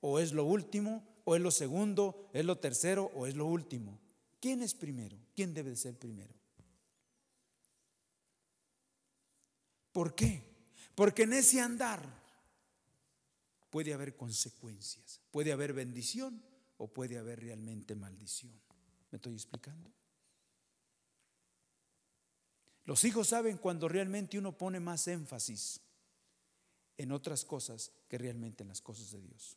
o 0.00 0.20
es 0.20 0.32
lo 0.32 0.44
último 0.44 1.04
o 1.24 1.36
es 1.36 1.42
lo 1.42 1.50
segundo, 1.50 2.30
es 2.32 2.44
lo 2.44 2.58
tercero 2.58 3.10
o 3.14 3.26
es 3.26 3.34
lo 3.34 3.46
último. 3.46 3.98
¿Quién 4.40 4.62
es 4.62 4.74
primero? 4.74 5.16
¿Quién 5.34 5.52
debe 5.54 5.74
ser 5.76 5.98
primero? 5.98 6.34
¿Por 9.92 10.14
qué? 10.14 10.42
Porque 10.94 11.24
en 11.24 11.32
ese 11.32 11.60
andar 11.60 12.22
puede 13.70 13.92
haber 13.92 14.16
consecuencias, 14.16 15.20
puede 15.30 15.52
haber 15.52 15.72
bendición 15.72 16.42
o 16.76 16.88
puede 16.88 17.18
haber 17.18 17.40
realmente 17.40 17.94
maldición. 17.94 18.52
¿Me 19.10 19.16
estoy 19.16 19.34
explicando? 19.34 19.90
Los 22.84 23.04
hijos 23.04 23.28
saben 23.28 23.58
cuando 23.58 23.88
realmente 23.88 24.38
uno 24.38 24.56
pone 24.56 24.80
más 24.80 25.06
énfasis 25.08 25.80
en 27.02 27.12
otras 27.12 27.44
cosas 27.44 27.92
que 28.08 28.18
realmente 28.18 28.62
en 28.62 28.68
las 28.68 28.80
cosas 28.80 29.10
de 29.10 29.20
Dios. 29.20 29.56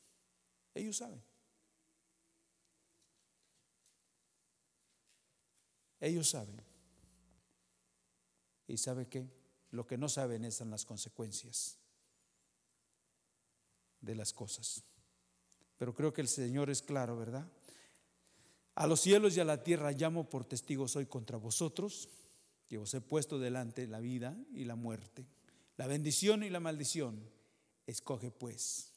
Ellos 0.73 0.97
saben. 0.97 1.21
Ellos 5.99 6.29
saben. 6.29 6.61
¿Y 8.67 8.77
sabe 8.77 9.07
qué? 9.07 9.29
Lo 9.71 9.85
que 9.85 9.97
no 9.97 10.09
saben 10.09 10.45
es 10.45 10.61
en 10.61 10.69
las 10.69 10.85
consecuencias 10.85 11.77
de 14.01 14.15
las 14.15 14.33
cosas. 14.33 14.83
Pero 15.77 15.93
creo 15.93 16.13
que 16.13 16.21
el 16.21 16.27
Señor 16.27 16.69
es 16.69 16.81
claro, 16.81 17.17
¿verdad? 17.17 17.47
A 18.75 18.87
los 18.87 19.01
cielos 19.01 19.35
y 19.35 19.39
a 19.39 19.45
la 19.45 19.63
tierra 19.63 19.91
llamo 19.91 20.29
por 20.29 20.45
testigos 20.45 20.95
hoy 20.95 21.05
contra 21.05 21.37
vosotros, 21.37 22.09
que 22.67 22.77
os 22.77 22.93
he 22.93 23.01
puesto 23.01 23.39
delante 23.39 23.87
la 23.87 23.99
vida 23.99 24.37
y 24.53 24.65
la 24.65 24.75
muerte, 24.75 25.25
la 25.77 25.87
bendición 25.87 26.43
y 26.43 26.49
la 26.49 26.59
maldición. 26.59 27.34
Escoge 27.87 28.31
pues 28.31 28.91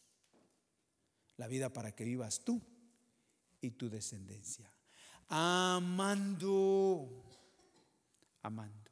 la 1.37 1.47
vida 1.47 1.73
para 1.73 1.93
que 1.93 2.05
vivas 2.05 2.41
tú 2.41 2.61
y 3.61 3.71
tu 3.73 3.89
descendencia. 3.89 4.71
Amando, 5.29 7.09
amando. 8.43 8.91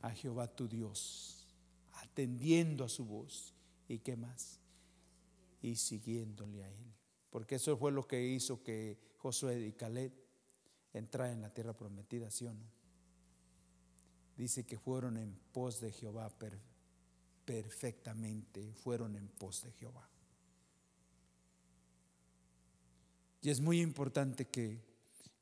A 0.00 0.10
Jehová 0.12 0.46
tu 0.46 0.68
Dios, 0.68 1.46
atendiendo 1.92 2.84
a 2.84 2.88
su 2.88 3.04
voz. 3.04 3.54
¿Y 3.88 3.98
qué 3.98 4.16
más? 4.16 4.60
Y 5.62 5.76
siguiéndole 5.76 6.62
a 6.62 6.70
él. 6.70 6.94
Porque 7.30 7.56
eso 7.56 7.76
fue 7.76 7.90
lo 7.90 8.06
que 8.06 8.24
hizo 8.24 8.62
que 8.62 8.98
Josué 9.18 9.66
y 9.66 9.72
Caleb 9.72 10.12
entraran 10.92 11.34
en 11.34 11.42
la 11.42 11.50
tierra 11.50 11.76
prometida, 11.76 12.30
¿sí 12.30 12.46
o 12.46 12.54
no? 12.54 12.77
Dice 14.38 14.64
que 14.64 14.78
fueron 14.78 15.16
en 15.16 15.36
pos 15.52 15.80
de 15.80 15.90
Jehová 15.90 16.32
perfectamente, 17.44 18.72
fueron 18.72 19.16
en 19.16 19.26
pos 19.26 19.64
de 19.64 19.72
Jehová. 19.72 20.08
Y 23.42 23.50
es 23.50 23.60
muy 23.60 23.80
importante 23.80 24.46
que, 24.46 24.80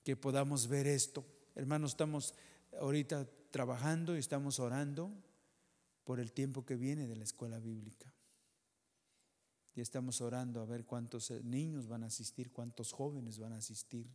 que 0.03 0.17
podamos 0.17 0.67
ver 0.67 0.87
esto. 0.87 1.27
Hermanos, 1.55 1.91
estamos 1.91 2.35
ahorita 2.81 3.29
trabajando 3.51 4.17
y 4.17 4.19
estamos 4.19 4.59
orando 4.61 5.13
por 6.05 6.19
el 6.19 6.33
tiempo 6.33 6.65
que 6.65 6.77
viene 6.77 7.07
de 7.07 7.17
la 7.17 7.25
escuela 7.25 7.59
bíblica. 7.59 8.15
Y 9.75 9.83
estamos 9.83 10.23
orando 10.23 10.63
a 10.63 10.65
ver 10.65 10.87
cuántos 10.87 11.31
niños 11.45 11.87
van 11.87 12.03
a 12.03 12.07
asistir, 12.07 12.51
cuántos 12.51 12.93
jóvenes 12.93 13.39
van 13.39 13.53
a 13.53 13.59
asistir. 13.59 14.09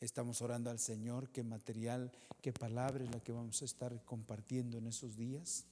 Estamos 0.00 0.40
orando 0.40 0.70
al 0.70 0.78
Señor 0.78 1.28
qué 1.28 1.42
material, 1.42 2.10
qué 2.40 2.54
palabra 2.54 3.04
es 3.04 3.10
la 3.10 3.20
que 3.20 3.32
vamos 3.32 3.60
a 3.60 3.66
estar 3.66 4.02
compartiendo 4.06 4.78
en 4.78 4.86
esos 4.86 5.14
días. 5.14 5.66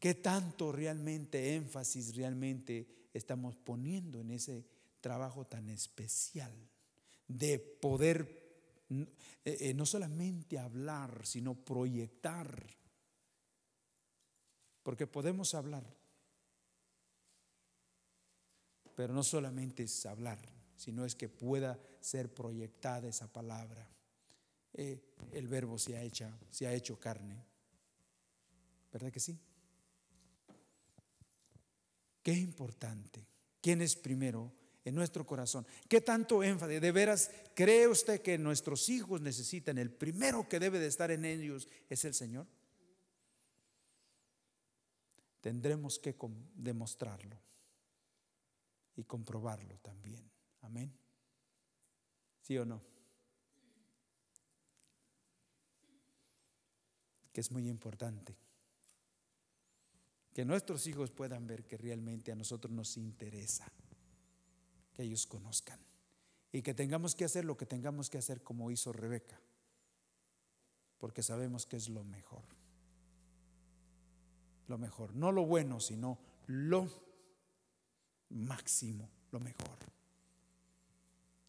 ¿Qué 0.00 0.14
tanto 0.14 0.72
realmente 0.72 1.54
énfasis 1.54 2.16
realmente 2.16 3.08
estamos 3.14 3.54
poniendo 3.54 4.20
en 4.20 4.32
ese 4.32 4.66
trabajo 5.00 5.46
tan 5.46 5.68
especial 5.68 6.52
de 7.28 7.60
poder 7.60 8.48
eh, 8.90 9.06
eh, 9.44 9.74
no 9.74 9.86
solamente 9.86 10.58
hablar, 10.58 11.24
sino 11.24 11.54
proyectar? 11.54 12.66
Porque 14.82 15.06
podemos 15.06 15.54
hablar, 15.54 15.84
pero 18.96 19.14
no 19.14 19.22
solamente 19.22 19.84
es 19.84 20.04
hablar, 20.06 20.40
sino 20.76 21.04
es 21.04 21.14
que 21.14 21.28
pueda 21.28 21.78
ser 22.00 22.32
proyectada 22.32 23.08
esa 23.08 23.32
palabra. 23.32 23.88
Eh, 24.74 25.00
el 25.32 25.48
verbo 25.48 25.78
se 25.78 25.96
ha, 25.96 26.02
hecho, 26.02 26.30
se 26.50 26.66
ha 26.66 26.72
hecho 26.72 26.98
carne. 26.98 27.44
¿Verdad 28.92 29.12
que 29.12 29.20
sí? 29.20 29.38
Qué 32.22 32.32
importante. 32.32 33.26
¿Quién 33.60 33.82
es 33.82 33.96
primero 33.96 34.52
en 34.84 34.94
nuestro 34.94 35.26
corazón? 35.26 35.66
¿Qué 35.88 36.00
tanto 36.00 36.42
énfasis? 36.42 36.80
¿De 36.80 36.92
veras 36.92 37.30
cree 37.54 37.88
usted 37.88 38.22
que 38.22 38.38
nuestros 38.38 38.88
hijos 38.88 39.20
necesitan 39.20 39.78
el 39.78 39.90
primero 39.90 40.48
que 40.48 40.60
debe 40.60 40.78
de 40.78 40.86
estar 40.86 41.10
en 41.10 41.24
ellos 41.24 41.68
es 41.88 42.04
el 42.04 42.14
Señor? 42.14 42.46
Tendremos 45.40 45.98
que 45.98 46.14
demostrarlo 46.54 47.38
y 48.96 49.04
comprobarlo 49.04 49.78
también. 49.78 50.28
Amén. 50.62 50.92
¿Sí 52.48 52.56
o 52.56 52.64
no? 52.64 52.80
Que 57.30 57.42
es 57.42 57.52
muy 57.52 57.68
importante. 57.68 58.38
Que 60.32 60.46
nuestros 60.46 60.86
hijos 60.86 61.10
puedan 61.10 61.46
ver 61.46 61.66
que 61.66 61.76
realmente 61.76 62.32
a 62.32 62.34
nosotros 62.34 62.72
nos 62.72 62.96
interesa 62.96 63.70
que 64.94 65.02
ellos 65.02 65.26
conozcan. 65.26 65.78
Y 66.50 66.62
que 66.62 66.72
tengamos 66.72 67.14
que 67.14 67.26
hacer 67.26 67.44
lo 67.44 67.58
que 67.58 67.66
tengamos 67.66 68.08
que 68.08 68.16
hacer 68.16 68.42
como 68.42 68.70
hizo 68.70 68.94
Rebeca. 68.94 69.38
Porque 70.96 71.22
sabemos 71.22 71.66
que 71.66 71.76
es 71.76 71.90
lo 71.90 72.02
mejor. 72.02 72.46
Lo 74.68 74.78
mejor. 74.78 75.14
No 75.14 75.32
lo 75.32 75.44
bueno, 75.44 75.80
sino 75.80 76.18
lo 76.46 76.88
máximo, 78.30 79.10
lo 79.32 79.38
mejor. 79.38 79.97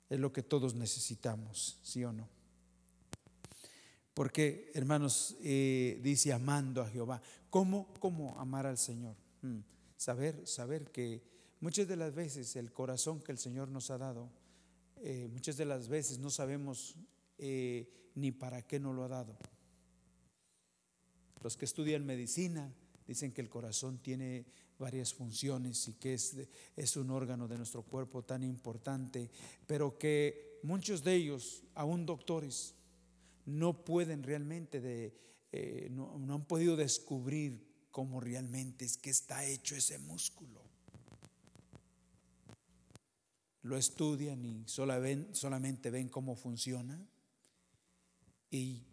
Es 0.10 0.20
lo 0.20 0.34
que 0.34 0.44
todos 0.44 0.74
necesitamos, 0.74 1.78
¿sí 1.84 2.04
o 2.04 2.12
no? 2.12 2.28
Porque, 4.14 4.72
hermanos, 4.74 5.38
eh, 5.42 6.00
dice 6.04 6.34
amando 6.34 6.82
a 6.82 6.90
Jehová. 6.90 7.22
¿Cómo, 7.50 7.94
¿Cómo 8.00 8.38
amar 8.40 8.66
al 8.66 8.78
Señor? 8.78 9.16
Hmm, 9.42 9.60
saber, 9.96 10.46
saber 10.46 10.92
que 10.92 11.22
muchas 11.62 11.88
de 11.88 11.96
las 11.96 12.14
veces 12.14 12.56
el 12.56 12.74
corazón 12.74 13.22
que 13.22 13.32
el 13.32 13.38
Señor 13.38 13.70
nos 13.70 13.92
ha 13.92 13.98
dado, 13.98 14.30
eh, 14.98 15.30
muchas 15.32 15.56
de 15.56 15.64
las 15.64 15.88
veces 15.88 16.20
no 16.20 16.30
sabemos 16.30 16.96
eh, 17.38 18.12
ni 18.16 18.32
para 18.32 18.62
qué 18.62 18.80
nos 18.80 18.94
lo 18.94 19.06
ha 19.06 19.08
dado. 19.08 19.38
Los 21.42 21.56
que 21.56 21.64
estudian 21.64 22.06
medicina 22.06 22.74
dicen 23.08 23.32
que 23.32 23.40
el 23.40 23.50
corazón 23.50 24.00
tiene 24.00 24.46
varias 24.80 25.14
funciones 25.14 25.88
y 25.88 25.94
que 25.94 26.14
es, 26.14 26.36
es 26.76 26.96
un 26.98 27.12
órgano 27.12 27.48
de 27.48 27.58
nuestro 27.58 27.84
cuerpo 27.84 28.24
tan 28.24 28.44
importante, 28.44 29.30
pero 29.68 29.98
que 29.98 30.60
muchos 30.64 31.04
de 31.04 31.16
ellos, 31.16 31.64
aún 31.76 32.06
doctores, 32.06 32.74
no 33.46 33.84
pueden 33.84 34.24
realmente, 34.24 34.80
de, 34.80 35.14
eh, 35.52 35.90
no, 35.92 36.14
han 36.34 36.46
podido 36.46 36.76
descubrir 36.76 37.68
cómo 37.92 38.20
realmente 38.20 38.86
es 38.86 38.98
que 38.98 39.10
está 39.10 39.46
hecho 39.46 39.76
ese 39.76 40.00
músculo. 40.00 40.62
Lo 43.64 43.76
estudian 43.78 44.46
y 44.46 44.64
solamente 44.66 45.92
ven 45.92 46.08
cómo 46.08 46.36
funciona 46.36 47.06
y 48.50 48.84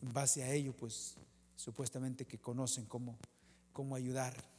en 0.00 0.12
base 0.12 0.42
a 0.42 0.52
ello, 0.52 0.74
pues 0.74 1.16
supuestamente 1.54 2.26
que 2.26 2.38
conocen 2.38 2.86
cómo, 2.86 3.18
cómo 3.72 3.94
ayudar 3.94 4.49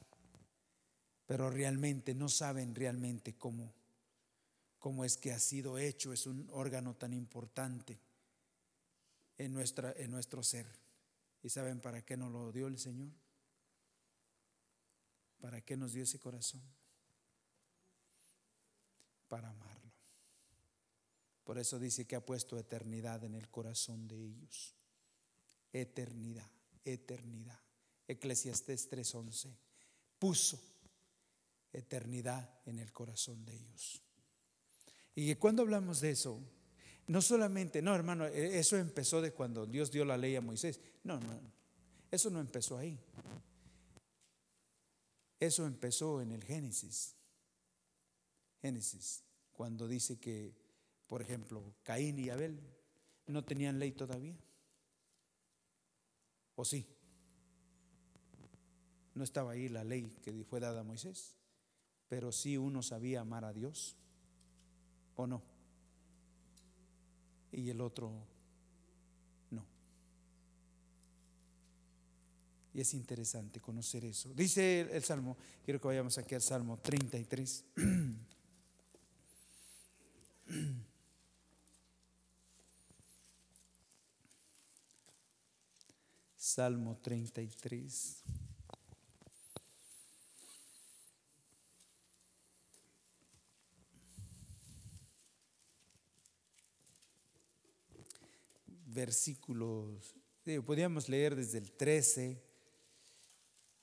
pero 1.32 1.50
realmente 1.50 2.14
no 2.14 2.28
saben 2.28 2.76
realmente 2.76 3.38
cómo, 3.38 3.74
cómo 4.80 5.06
es 5.06 5.16
que 5.16 5.32
ha 5.32 5.40
sido 5.40 5.78
hecho, 5.78 6.12
es 6.12 6.28
un 6.28 6.46
órgano 6.52 6.98
tan 6.98 7.14
importante 7.14 7.98
en, 9.38 9.54
nuestra, 9.54 9.94
en 9.94 10.12
nuestro 10.12 10.44
ser. 10.44 10.68
¿Y 11.42 11.48
saben 11.48 11.80
para 11.80 12.04
qué 12.04 12.18
nos 12.18 12.34
lo 12.34 12.52
dio 12.52 12.68
el 12.68 12.78
Señor? 12.78 13.08
¿Para 15.40 15.62
qué 15.62 15.78
nos 15.78 15.94
dio 15.94 16.04
ese 16.04 16.20
corazón? 16.20 16.64
Para 19.30 19.52
amarlo. 19.52 19.94
Por 21.46 21.60
eso 21.60 21.80
dice 21.80 22.06
que 22.06 22.18
ha 22.18 22.26
puesto 22.26 22.60
eternidad 22.60 23.24
en 23.24 23.36
el 23.36 23.50
corazón 23.50 24.06
de 24.10 24.22
ellos. 24.22 24.76
Eternidad, 25.72 26.52
eternidad. 26.84 27.62
Eclesiastés 28.06 28.90
3:11. 28.90 29.56
Puso 30.20 30.71
eternidad 31.74 32.50
en 32.66 32.80
el 32.80 32.92
corazón 32.92 33.46
de 33.46 33.56
ellos. 33.56 34.02
Y 35.16 35.36
cuando 35.36 35.62
hablamos 35.64 36.02
de 36.02 36.12
eso, 36.12 36.42
No 37.08 37.22
solamente, 37.22 37.82
no 37.82 37.94
hermano, 37.94 38.26
e, 38.26 38.58
eso 38.60 38.78
empezó 38.78 39.22
de 39.22 39.34
cuando 39.34 39.66
Dios 39.66 39.92
dio 39.92 40.06
la 40.06 40.18
ley 40.18 40.38
a 40.38 40.42
Moisés. 40.42 40.80
No, 41.04 41.20
no, 41.20 41.42
eso 42.10 42.30
no 42.30 42.40
empezó 42.40 42.78
ahí. 42.78 42.98
Eso 45.38 45.66
empezó 45.66 46.22
en 46.22 46.32
el 46.32 46.44
Génesis. 46.44 47.16
Génesis, 48.62 49.24
cuando 49.52 49.88
dice 49.88 50.20
que, 50.20 50.54
por 51.08 51.22
ejemplo, 51.22 51.74
Caín 51.84 52.18
y 52.20 52.30
Abel 52.30 52.62
no 53.28 53.44
tenían 53.44 53.78
ley 53.80 53.92
todavía. 53.92 54.38
¿O 56.56 56.64
sí? 56.64 56.88
No 59.16 59.24
estaba 59.24 59.52
ahí 59.52 59.68
la 59.68 59.84
ley 59.84 60.16
que 60.22 60.46
fue 60.46 60.60
dada 60.60 60.80
a 60.80 60.84
Moisés, 60.84 61.36
pero 62.12 62.32
sí 62.34 62.58
uno 62.58 62.84
sabía 62.84 63.22
amar 63.22 63.46
a 63.46 63.54
Dios, 63.54 63.96
¿o 65.16 65.26
no? 65.26 65.42
Y 67.54 67.70
el 67.70 67.80
otro 67.80 68.12
no. 69.50 69.66
Y 72.74 72.82
es 72.82 72.94
interesante 72.96 73.62
conocer 73.62 74.04
eso. 74.04 74.34
Dice 74.34 74.82
el, 74.92 75.02
Salmo, 75.06 75.38
quiero 75.64 75.80
que 75.80 75.88
vayamos 75.88 76.18
aquí 76.18 76.36
al 76.36 76.42
Salmo 76.42 76.76
33. 76.76 77.64
Salmo 86.36 86.98
33. 87.02 88.24
Versículos, 98.94 100.16
podríamos 100.66 101.08
leer 101.08 101.34
desde 101.34 101.60
el 101.60 101.72
13 101.72 102.44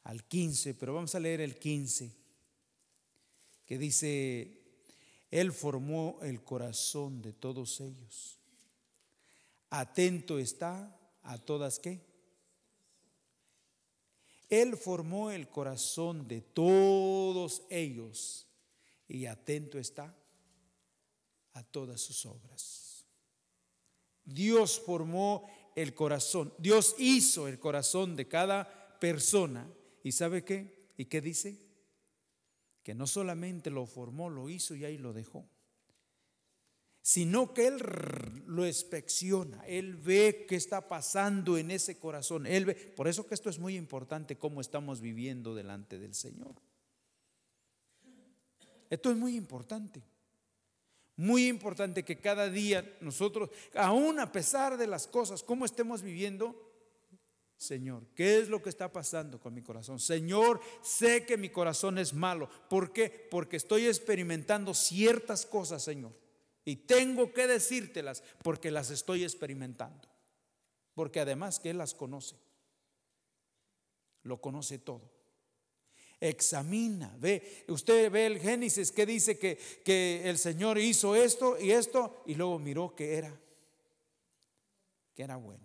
al 0.03 0.23
15, 0.23 0.75
pero 0.75 0.93
vamos 0.93 1.15
a 1.15 1.21
leer 1.21 1.41
el 1.41 1.59
15, 1.59 2.15
que 3.65 3.79
dice, 3.79 4.61
Él 5.31 5.53
formó 5.53 6.19
el 6.21 6.45
corazón 6.45 7.23
de 7.23 7.33
todos 7.33 7.81
ellos. 7.81 8.39
Atento 9.71 10.39
está 10.39 10.95
a 11.23 11.39
todas 11.39 11.79
qué? 11.79 12.01
Él 14.51 14.77
formó 14.77 15.31
el 15.31 15.49
corazón 15.49 16.29
de 16.29 16.43
todos 16.43 17.63
ellos 17.71 18.47
y 19.09 19.25
atento 19.25 19.79
está 19.79 20.15
a 21.55 21.63
todas 21.63 22.03
sus 22.03 22.27
obras. 22.27 22.88
Dios 24.29 24.81
formó 24.81 25.49
el 25.75 25.95
corazón, 25.95 26.53
Dios 26.59 26.95
hizo 26.99 27.49
el 27.49 27.59
corazón 27.59 28.17
de 28.17 28.29
cada 28.29 28.99
persona. 28.99 29.69
¿Y 30.03 30.13
sabe 30.13 30.45
qué? 30.45 30.91
¿Y 30.97 31.07
qué 31.07 31.21
dice? 31.21 31.59
Que 32.83 32.95
no 32.95 33.07
solamente 33.07 33.71
lo 33.71 33.87
formó, 33.87 34.31
lo 34.31 34.49
hizo 34.49 34.75
y 34.75 34.85
ahí 34.85 34.99
lo 34.99 35.13
dejó 35.13 35.49
sino 37.09 37.55
que 37.55 37.67
Él 37.67 37.79
lo 38.47 38.67
inspecciona, 38.67 39.65
Él 39.67 39.97
ve 39.97 40.45
qué 40.47 40.57
está 40.57 40.91
pasando 40.91 41.57
en 41.57 41.71
ese 41.71 41.99
corazón, 41.99 42.45
Él 42.47 42.67
ve, 42.67 42.75
por 42.75 43.09
eso 43.09 43.27
que 43.27 43.35
esto 43.35 43.49
es 43.49 43.59
muy 43.59 43.77
importante, 43.77 44.37
cómo 44.37 44.61
estamos 44.61 45.01
viviendo 45.01 45.55
delante 45.55 45.99
del 45.99 46.15
Señor. 46.15 46.55
Esto 48.91 49.11
es 49.11 49.17
muy 49.17 49.37
importante, 49.37 50.03
muy 51.19 51.49
importante 51.49 52.03
que 52.03 52.19
cada 52.19 52.49
día 52.49 52.97
nosotros, 53.03 53.51
aún 53.75 54.19
a 54.19 54.33
pesar 54.33 54.79
de 54.79 54.87
las 54.87 55.07
cosas, 55.07 55.43
cómo 55.43 55.67
estemos 55.67 56.01
viviendo, 56.01 56.57
Señor, 57.59 58.07
¿qué 58.15 58.39
es 58.39 58.49
lo 58.49 58.63
que 58.63 58.71
está 58.71 58.91
pasando 58.91 59.39
con 59.39 59.53
mi 59.53 59.61
corazón? 59.61 60.01
Señor, 60.01 60.61
sé 60.81 61.27
que 61.27 61.37
mi 61.37 61.51
corazón 61.51 61.99
es 61.99 62.15
malo. 62.15 62.49
¿Por 62.71 62.93
qué? 62.93 63.11
Porque 63.31 63.59
estoy 63.59 63.87
experimentando 63.87 64.73
ciertas 64.73 65.45
cosas, 65.45 65.83
Señor 65.83 66.13
y 66.69 66.77
tengo 66.77 67.33
que 67.33 67.47
decírtelas 67.47 68.23
porque 68.43 68.71
las 68.71 68.91
estoy 68.91 69.25
experimentando. 69.25 70.07
Porque 70.93 71.19
además 71.19 71.59
que 71.59 71.71
Él 71.71 71.79
las 71.79 71.95
conoce. 71.95 72.37
Lo 74.23 74.43
conoce 74.43 74.79
todo. 74.79 75.11
Examina, 76.21 77.15
ve, 77.19 77.65
usted 77.69 78.11
ve 78.11 78.27
el 78.27 78.41
Génesis 78.41 78.91
que 78.91 79.07
dice 79.07 79.39
que, 79.39 79.57
que 79.85 80.29
el 80.29 80.37
Señor 80.37 80.79
hizo 80.79 81.15
esto 81.15 81.59
y 81.61 81.71
esto 81.71 82.23
y 82.27 82.35
luego 82.35 82.59
miró 82.59 82.95
que 82.97 83.15
era, 83.15 83.33
que 85.15 85.23
era 85.23 85.37
bueno. 85.37 85.65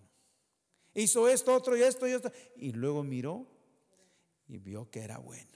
Hizo 0.94 1.28
esto, 1.28 1.52
otro 1.54 1.76
y 1.76 1.82
esto 1.82 2.06
y 2.06 2.12
esto 2.12 2.30
y 2.56 2.72
luego 2.72 3.02
miró 3.02 3.46
y 4.46 4.58
vio 4.58 4.88
que 4.90 5.00
era 5.00 5.18
bueno. 5.18 5.50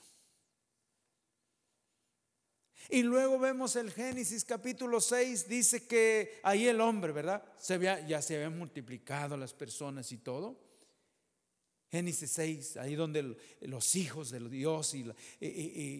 Y 2.90 3.02
luego 3.02 3.38
vemos 3.38 3.76
el 3.76 3.92
Génesis 3.92 4.44
capítulo 4.44 5.00
6, 5.00 5.46
dice 5.46 5.86
que 5.86 6.40
ahí 6.42 6.66
el 6.66 6.80
hombre, 6.80 7.12
¿verdad? 7.12 7.44
Se 7.58 7.78
ya 7.78 8.22
se 8.22 8.36
habían 8.36 8.58
multiplicado 8.58 9.36
las 9.36 9.52
personas 9.52 10.10
y 10.10 10.18
todo. 10.18 10.67
Génesis 11.90 12.30
6, 12.32 12.76
ahí 12.76 12.94
donde 12.94 13.36
los 13.62 13.96
hijos 13.96 14.30
de 14.30 14.46
Dios 14.48 14.94
y, 14.94 15.04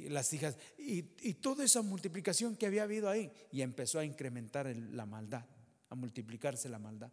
las 0.08 0.32
hijas, 0.32 0.56
y, 0.76 1.02
toda 1.34 1.64
esa 1.64 1.82
multiplicación 1.82 2.56
que 2.56 2.66
había 2.66 2.82
habido 2.82 3.08
ahí, 3.08 3.30
y 3.50 3.62
empezó 3.62 3.98
a 3.98 4.04
incrementar 4.04 4.66
la 4.76 5.06
maldad, 5.06 5.46
a 5.88 5.94
multiplicarse 5.94 6.68
la 6.68 6.78
maldad. 6.78 7.10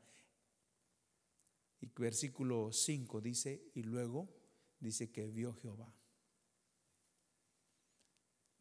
Y 1.79 1.87
versículo 1.87 2.71
5 2.71 3.21
dice, 3.21 3.71
y 3.75 3.83
luego 3.83 4.27
dice 4.79 5.11
que 5.11 5.27
vio 5.27 5.53
Jehová 5.53 5.93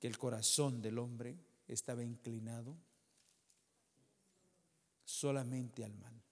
que 0.05 0.09
el 0.09 0.19
corazón 0.19 0.83
del 0.83 0.99
hombre 0.99 1.35
estaba 1.67 2.05
inclinado 2.05 2.77
solamente 5.03 5.83
al 5.83 5.95
mal. 5.95 6.23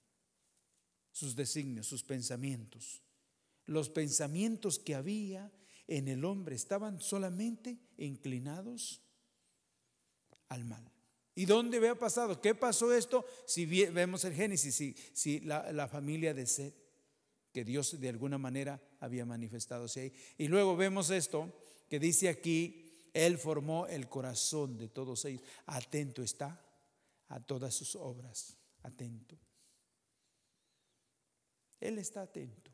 Sus 1.11 1.35
designios, 1.35 1.87
sus 1.87 2.03
pensamientos, 2.03 3.03
los 3.73 3.91
pensamientos 3.91 4.79
que 4.79 4.95
había 4.95 5.51
en 5.87 6.09
el 6.09 6.25
hombre 6.25 6.55
estaban 6.55 7.01
solamente 7.01 7.79
inclinados 7.97 9.03
al 10.49 10.65
mal. 10.65 10.93
¿Y 11.35 11.47
dónde 11.47 11.79
había 11.79 11.95
pasado? 11.95 12.41
¿Qué 12.41 12.55
pasó 12.55 12.93
esto? 12.93 13.25
Si 13.47 13.65
vemos 13.67 14.25
el 14.25 14.35
Génesis, 14.35 14.97
si, 15.15 15.41
la, 15.41 15.89
familia 15.89 16.35
de 16.35 16.47
Seth, 16.47 16.75
que 17.53 17.65
Dios 17.65 17.99
de 18.01 18.09
alguna 18.09 18.39
manera 18.39 18.81
había 19.01 19.25
manifestado 19.25 19.87
ahí. 19.97 20.13
Y 20.39 20.49
luego 20.49 20.77
vemos 20.77 21.11
esto 21.11 21.53
que 21.89 21.99
dice 21.99 22.29
aquí 22.29 22.83
él 23.13 23.39
formó 23.39 23.87
el 23.87 24.09
corazón 24.09 24.79
de 24.79 24.89
todos 24.89 25.25
ellos. 25.25 25.43
Atento 25.67 26.23
está 26.23 26.61
a 27.29 27.41
todas 27.41 27.75
sus 27.75 27.95
obras. 27.97 28.57
Atento. 28.83 29.39
Él 31.81 31.99
está 31.99 32.23
atento. 32.23 32.72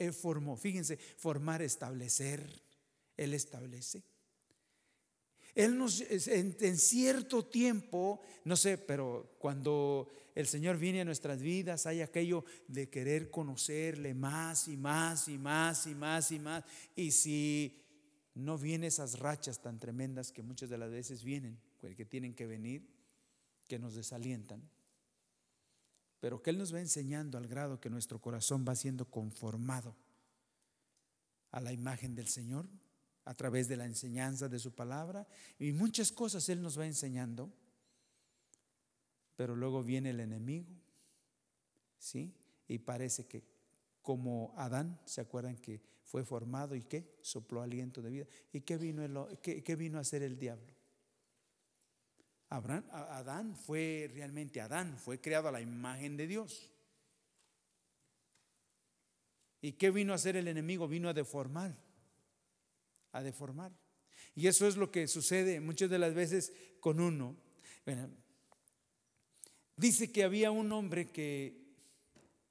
Él 0.00 0.12
formó. 0.14 0.56
Fíjense, 0.56 0.96
formar, 0.96 1.62
establecer. 1.62 2.44
Él 3.16 3.34
establece. 3.34 4.02
Él 5.54 5.76
nos, 5.76 6.00
en, 6.00 6.78
cierto 6.78 7.44
tiempo, 7.44 8.20
no 8.44 8.56
sé, 8.56 8.78
pero 8.78 9.36
cuando 9.38 10.08
el 10.34 10.46
Señor 10.46 10.78
viene 10.78 11.02
a 11.02 11.04
nuestras 11.04 11.42
vidas, 11.42 11.84
hay 11.86 12.00
aquello 12.00 12.44
de 12.66 12.88
querer 12.88 13.30
conocerle 13.30 14.14
más 14.14 14.68
y 14.68 14.76
más 14.76 15.28
y 15.28 15.36
más 15.36 15.86
y 15.86 15.94
más 15.94 16.32
y 16.32 16.38
más. 16.38 16.64
Y 16.96 17.10
si 17.10 17.84
no 18.34 18.56
vienen 18.56 18.88
esas 18.88 19.18
rachas 19.18 19.60
tan 19.60 19.78
tremendas 19.78 20.32
que 20.32 20.42
muchas 20.42 20.70
de 20.70 20.78
las 20.78 20.90
veces 20.90 21.24
vienen, 21.24 21.60
que 21.78 22.06
tienen 22.06 22.34
que 22.34 22.46
venir, 22.46 22.88
que 23.68 23.78
nos 23.78 23.94
desalientan. 23.94 24.62
Pero 26.20 26.42
que 26.42 26.50
Él 26.50 26.58
nos 26.58 26.72
va 26.72 26.80
enseñando 26.80 27.38
al 27.38 27.48
grado 27.48 27.80
que 27.80 27.90
nuestro 27.90 28.20
corazón 28.20 28.64
va 28.68 28.74
siendo 28.76 29.06
conformado 29.10 29.96
a 31.50 31.60
la 31.60 31.72
imagen 31.72 32.14
del 32.14 32.28
Señor 32.28 32.66
a 33.24 33.34
través 33.34 33.68
de 33.68 33.76
la 33.76 33.86
enseñanza 33.86 34.48
de 34.48 34.58
su 34.58 34.72
palabra 34.72 35.26
y 35.58 35.72
muchas 35.72 36.12
cosas 36.12 36.48
Él 36.48 36.62
nos 36.62 36.78
va 36.78 36.86
enseñando. 36.86 37.52
Pero 39.36 39.56
luego 39.56 39.82
viene 39.82 40.10
el 40.10 40.20
enemigo, 40.20 40.68
¿sí? 41.98 42.34
Y 42.68 42.78
parece 42.78 43.26
que 43.26 43.42
como 44.02 44.54
Adán, 44.56 45.00
¿se 45.04 45.20
acuerdan 45.20 45.56
que 45.56 45.82
fue 46.04 46.24
formado 46.24 46.74
y 46.74 46.82
qué? 46.82 47.18
Sopló 47.22 47.62
aliento 47.62 48.02
de 48.02 48.10
vida. 48.10 48.26
¿Y 48.52 48.62
qué 48.62 48.76
vino, 48.76 49.28
qué, 49.42 49.76
vino 49.76 49.98
a 49.98 50.00
hacer 50.00 50.22
el 50.22 50.38
diablo? 50.38 50.74
Adán 52.50 53.56
fue 53.56 54.10
realmente 54.12 54.60
Adán, 54.60 54.98
fue 54.98 55.20
creado 55.20 55.48
a 55.48 55.52
la 55.52 55.60
imagen 55.60 56.16
de 56.16 56.26
Dios. 56.26 56.68
¿Y 59.62 59.72
qué 59.72 59.90
vino 59.90 60.12
a 60.12 60.16
hacer 60.16 60.36
el 60.36 60.48
enemigo? 60.48 60.88
Vino 60.88 61.08
a 61.08 61.14
deformar, 61.14 61.76
a 63.12 63.22
deformar. 63.22 63.72
Y 64.34 64.48
eso 64.48 64.66
es 64.66 64.76
lo 64.76 64.90
que 64.90 65.06
sucede 65.06 65.60
muchas 65.60 65.90
de 65.90 65.98
las 65.98 66.14
veces 66.14 66.52
con 66.80 67.00
uno. 67.00 67.36
Dice 69.76 70.10
que 70.10 70.24
había 70.24 70.50
un 70.50 70.72
hombre 70.72 71.10
que, 71.10 71.74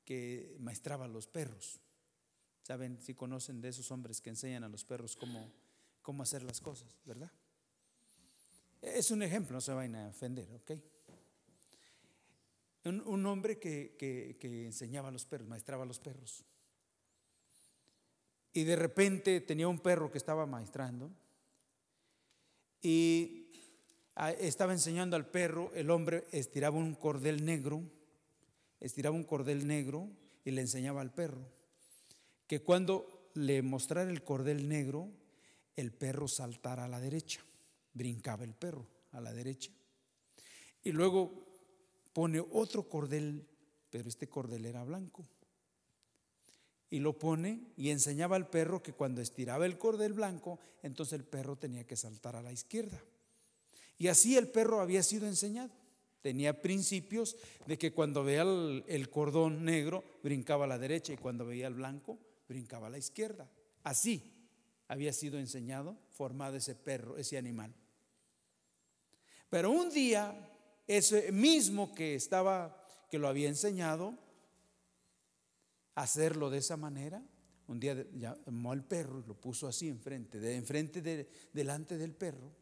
que 0.06 0.56
maestraba 0.60 1.06
a 1.06 1.10
los 1.10 1.28
perros. 1.28 1.82
Saben, 2.64 3.02
si 3.02 3.16
conocen 3.16 3.62
de 3.62 3.70
esos 3.70 3.92
hombres 3.92 4.22
que 4.22 4.30
enseñan 4.30 4.64
a 4.64 4.70
los 4.70 4.86
perros 4.86 5.16
cómo, 5.16 5.52
cómo 6.02 6.24
hacer 6.24 6.44
las 6.44 6.62
cosas, 6.62 7.00
¿verdad? 7.06 7.32
Es 8.82 9.12
un 9.12 9.24
ejemplo, 9.24 9.56
no 9.56 9.62
se 9.62 9.74
vayan 9.74 9.96
a 9.96 10.08
ofender, 10.10 10.50
¿ok? 10.54 10.72
Un, 12.86 13.26
hombre 13.26 13.60
que, 13.60 13.96
que, 13.98 14.66
enseñaba 14.66 15.10
a 15.10 15.12
los 15.12 15.26
perros, 15.26 15.48
maestraba 15.48 15.84
a 15.84 15.86
los 15.86 16.00
perros. 16.00 16.44
Y 18.54 18.64
de 18.64 18.76
repente 18.76 19.42
tenía 19.42 19.68
un 19.68 19.80
perro 19.80 20.12
que 20.12 20.18
estaba 20.18 20.46
maestrando 20.46 21.12
y 22.82 23.52
estaba 24.40 24.74
enseñando 24.74 25.16
al 25.16 25.28
perro, 25.28 25.72
el 25.76 25.92
hombre 25.92 26.26
estiraba 26.32 26.78
un 26.78 26.96
cordel 26.96 27.46
negro, 27.46 27.84
estiraba 28.80 29.16
un 29.16 29.24
cordel 29.24 29.68
negro 29.68 30.08
y 30.46 30.52
le 30.52 30.62
enseñaba 30.62 31.02
al 31.02 31.14
perro 31.14 31.60
que 32.50 32.64
cuando 32.64 33.30
le 33.36 33.62
mostrara 33.62 34.10
el 34.10 34.24
cordel 34.24 34.68
negro, 34.68 35.08
el 35.76 35.92
perro 35.92 36.28
saltara 36.28 36.86
a 36.86 36.88
la 36.88 37.00
derecha, 37.00 37.42
brincaba 37.94 38.44
el 38.44 38.54
perro 38.54 38.88
a 39.12 39.22
la 39.22 39.34
derecha. 39.34 39.72
Y 40.84 40.92
luego 40.92 41.46
pone 42.14 42.40
otro 42.40 42.88
cordel, 42.88 43.48
pero 43.90 44.10
este 44.10 44.28
cordel 44.28 44.66
era 44.66 44.84
blanco. 44.84 45.26
Y 46.92 47.00
lo 47.00 47.18
pone 47.18 47.72
y 47.78 47.92
enseñaba 47.92 48.36
al 48.36 48.50
perro 48.50 48.82
que 48.82 48.94
cuando 48.94 49.22
estiraba 49.22 49.66
el 49.66 49.78
cordel 49.78 50.14
blanco, 50.14 50.60
entonces 50.82 51.14
el 51.14 51.26
perro 51.26 51.56
tenía 51.56 51.86
que 51.86 51.96
saltar 51.96 52.36
a 52.36 52.42
la 52.42 52.52
izquierda. 52.52 53.04
Y 53.98 54.08
así 54.08 54.38
el 54.38 54.48
perro 54.48 54.82
había 54.82 55.04
sido 55.04 55.28
enseñado. 55.28 55.72
Tenía 56.22 56.62
principios 56.62 57.38
de 57.66 57.78
que 57.78 57.94
cuando 57.94 58.24
veía 58.24 58.42
el, 58.42 59.10
cordón 59.10 59.64
negro, 59.64 60.04
brincaba 60.24 60.66
a 60.66 60.68
la 60.68 60.78
derecha 60.78 61.14
y 61.14 61.18
cuando 61.18 61.46
veía 61.46 61.68
el 61.68 61.76
blanco, 61.76 62.18
brincaba 62.48 62.88
a 62.88 62.90
la 62.90 62.98
izquierda. 62.98 63.50
Así 63.84 64.39
había 64.90 65.14
sido 65.14 65.40
enseñado, 65.40 65.98
formado 66.12 66.58
ese 66.58 66.76
perro, 66.76 67.18
ese 67.18 67.38
animal. 67.38 67.74
Pero 69.50 69.72
un 69.72 69.90
día, 69.90 70.52
ese 70.86 71.32
mismo 71.32 71.96
que 71.96 72.16
estaba, 72.16 72.84
que 73.10 73.18
lo 73.18 73.30
había 73.30 73.48
enseñado, 73.48 74.20
hacerlo 75.96 76.50
de 76.50 76.58
esa 76.58 76.76
manera, 76.76 77.24
un 77.68 77.80
día 77.80 78.06
llamó 78.14 78.74
al 78.74 78.84
perro 78.84 79.22
y 79.22 79.28
lo 79.28 79.40
puso 79.40 79.66
así 79.68 79.88
enfrente, 79.88 80.42
de 80.42 80.58
enfrente 80.58 81.02
de, 81.02 81.30
delante 81.54 81.98
del 81.98 82.14
perro 82.14 82.60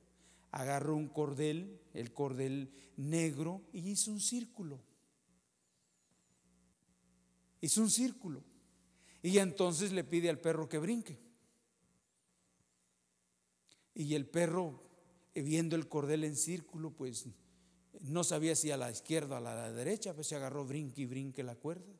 agarró 0.51 0.95
un 0.95 1.07
cordel, 1.07 1.79
el 1.93 2.13
cordel 2.13 2.71
negro, 2.95 3.61
y 3.73 3.91
hizo 3.91 4.11
un 4.11 4.19
círculo. 4.19 4.81
Hizo 7.61 7.81
un 7.81 7.89
círculo. 7.89 8.43
Y 9.21 9.37
entonces 9.39 9.91
le 9.91 10.03
pide 10.03 10.29
al 10.29 10.39
perro 10.39 10.69
que 10.69 10.77
brinque. 10.77 11.19
Y 13.99 14.13
el 14.13 14.27
perro, 14.27 14.79
eh, 15.33 15.41
viendo 15.41 15.75
el 15.75 15.87
cordel 15.87 16.23
en 16.23 16.35
círculo, 16.35 16.91
pues 16.91 17.25
no 18.01 18.23
sabía 18.23 18.55
si 18.55 18.69
a 18.69 18.77
la 18.77 18.91
izquierda 18.91 19.35
o 19.35 19.37
a 19.39 19.41
la 19.41 19.71
derecha, 19.71 20.13
pues 20.13 20.27
se 20.27 20.35
agarró 20.35 20.65
brinque 20.65 21.01
y 21.01 21.05
brinque 21.07 21.41
la 21.41 21.55
cuerda. 21.55 21.91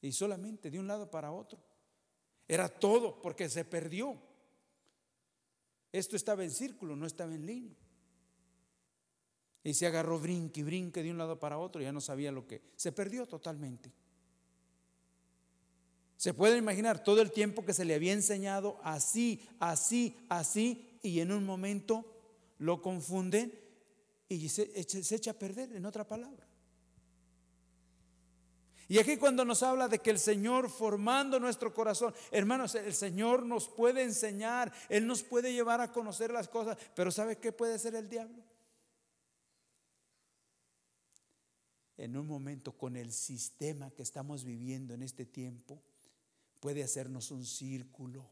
Y 0.00 0.10
solamente 0.10 0.68
de 0.68 0.80
un 0.80 0.88
lado 0.88 1.08
para 1.12 1.30
otro. 1.30 1.60
Era 2.48 2.68
todo 2.68 3.22
porque 3.22 3.48
se 3.48 3.64
perdió. 3.64 4.20
Esto 5.92 6.16
estaba 6.16 6.42
en 6.42 6.50
círculo, 6.50 6.96
no 6.96 7.06
estaba 7.06 7.32
en 7.32 7.46
línea. 7.46 7.76
Y 9.62 9.74
se 9.74 9.86
agarró 9.86 10.18
brinque 10.18 10.58
y 10.58 10.64
brinque 10.64 11.04
de 11.04 11.12
un 11.12 11.18
lado 11.18 11.38
para 11.38 11.56
otro, 11.56 11.80
ya 11.80 11.92
no 11.92 12.00
sabía 12.00 12.32
lo 12.32 12.48
que. 12.48 12.62
Se 12.74 12.90
perdió 12.90 13.26
totalmente. 13.26 13.92
Se 16.16 16.34
puede 16.34 16.58
imaginar 16.58 17.04
todo 17.04 17.22
el 17.22 17.30
tiempo 17.30 17.64
que 17.64 17.74
se 17.74 17.84
le 17.84 17.94
había 17.94 18.12
enseñado 18.12 18.80
así, 18.82 19.48
así, 19.60 20.16
así, 20.28 20.91
y 21.02 21.20
en 21.20 21.32
un 21.32 21.44
momento 21.44 22.06
lo 22.58 22.80
confunden 22.80 23.52
y 24.28 24.48
se, 24.48 24.82
se 24.84 25.16
echa 25.16 25.32
a 25.32 25.38
perder, 25.38 25.72
en 25.72 25.84
otra 25.84 26.06
palabra. 26.06 26.46
Y 28.88 28.98
aquí 28.98 29.16
cuando 29.16 29.44
nos 29.44 29.62
habla 29.62 29.88
de 29.88 30.00
que 30.00 30.10
el 30.10 30.18
Señor 30.18 30.68
formando 30.68 31.40
nuestro 31.40 31.72
corazón, 31.72 32.14
hermanos, 32.30 32.74
el 32.74 32.94
Señor 32.94 33.44
nos 33.44 33.68
puede 33.68 34.02
enseñar, 34.02 34.72
Él 34.88 35.06
nos 35.06 35.22
puede 35.22 35.52
llevar 35.52 35.80
a 35.80 35.92
conocer 35.92 36.30
las 36.30 36.48
cosas, 36.48 36.76
pero 36.94 37.10
¿sabe 37.10 37.38
qué 37.38 37.52
puede 37.52 37.78
ser 37.78 37.94
el 37.94 38.08
diablo? 38.08 38.42
En 41.96 42.16
un 42.16 42.26
momento 42.26 42.76
con 42.76 42.96
el 42.96 43.12
sistema 43.12 43.90
que 43.90 44.02
estamos 44.02 44.44
viviendo 44.44 44.94
en 44.94 45.02
este 45.02 45.24
tiempo, 45.24 45.82
puede 46.60 46.82
hacernos 46.82 47.30
un 47.30 47.44
círculo. 47.44 48.28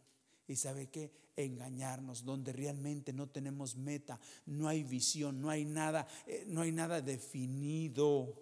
Y 0.51 0.57
sabe 0.57 0.89
qué? 0.89 1.13
Engañarnos, 1.37 2.25
donde 2.25 2.53
realmente 2.53 3.13
no 3.13 3.29
tenemos 3.29 3.77
meta, 3.77 4.19
no 4.47 4.67
hay 4.67 4.83
visión, 4.83 5.41
no 5.41 5.49
hay 5.49 5.65
nada, 5.65 6.09
eh, 6.27 6.43
no 6.49 6.63
hay 6.63 6.73
nada 6.73 7.01
definido. 7.01 8.35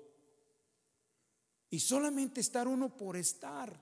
Y 1.69 1.81
solamente 1.81 2.41
estar 2.41 2.67
uno 2.67 2.97
por 2.97 3.19
estar. 3.19 3.79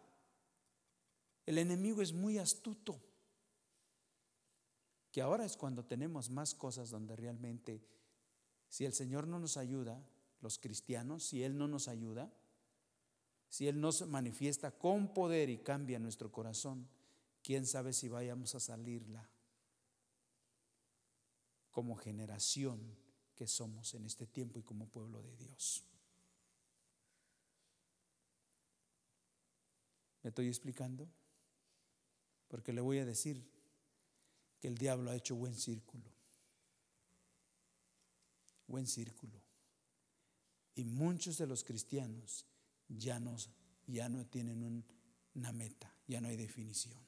El 1.46 1.58
enemigo 1.58 2.02
es 2.02 2.12
muy 2.12 2.38
astuto. 2.38 3.00
Que 5.12 5.22
ahora 5.22 5.44
es 5.44 5.56
cuando 5.56 5.84
tenemos 5.84 6.28
más 6.28 6.52
cosas 6.52 6.90
donde 6.90 7.14
realmente, 7.14 7.80
si 8.68 8.86
el 8.86 8.92
Señor 8.92 9.28
no 9.28 9.38
nos 9.38 9.56
ayuda, 9.56 10.04
los 10.40 10.58
cristianos, 10.58 11.22
si 11.22 11.44
Él 11.44 11.56
no 11.56 11.68
nos 11.68 11.86
ayuda, 11.86 12.28
si 13.48 13.68
Él 13.68 13.80
nos 13.80 14.04
manifiesta 14.08 14.72
con 14.72 15.14
poder 15.14 15.48
y 15.48 15.58
cambia 15.58 16.00
nuestro 16.00 16.32
corazón, 16.32 16.88
quién 17.46 17.64
sabe 17.64 17.92
si 17.92 18.08
vayamos 18.08 18.56
a 18.56 18.60
salirla 18.60 19.30
como 21.70 21.94
generación 21.94 22.98
que 23.36 23.46
somos 23.46 23.94
en 23.94 24.04
este 24.04 24.26
tiempo 24.26 24.58
y 24.58 24.64
como 24.64 24.88
pueblo 24.88 25.22
de 25.22 25.36
Dios. 25.36 25.84
¿Me 30.24 30.30
estoy 30.30 30.48
explicando? 30.48 31.08
Porque 32.48 32.72
le 32.72 32.80
voy 32.80 32.98
a 32.98 33.04
decir 33.04 33.48
que 34.58 34.66
el 34.66 34.76
diablo 34.76 35.12
ha 35.12 35.16
hecho 35.16 35.36
buen 35.36 35.54
círculo. 35.54 36.10
Buen 38.66 38.88
círculo. 38.88 39.40
Y 40.74 40.82
muchos 40.82 41.38
de 41.38 41.46
los 41.46 41.62
cristianos 41.62 42.44
ya 42.88 43.20
no, 43.20 43.36
ya 43.86 44.08
no 44.08 44.26
tienen 44.26 44.84
una 45.32 45.52
meta, 45.52 45.94
ya 46.08 46.20
no 46.20 46.26
hay 46.26 46.36
definición. 46.36 47.05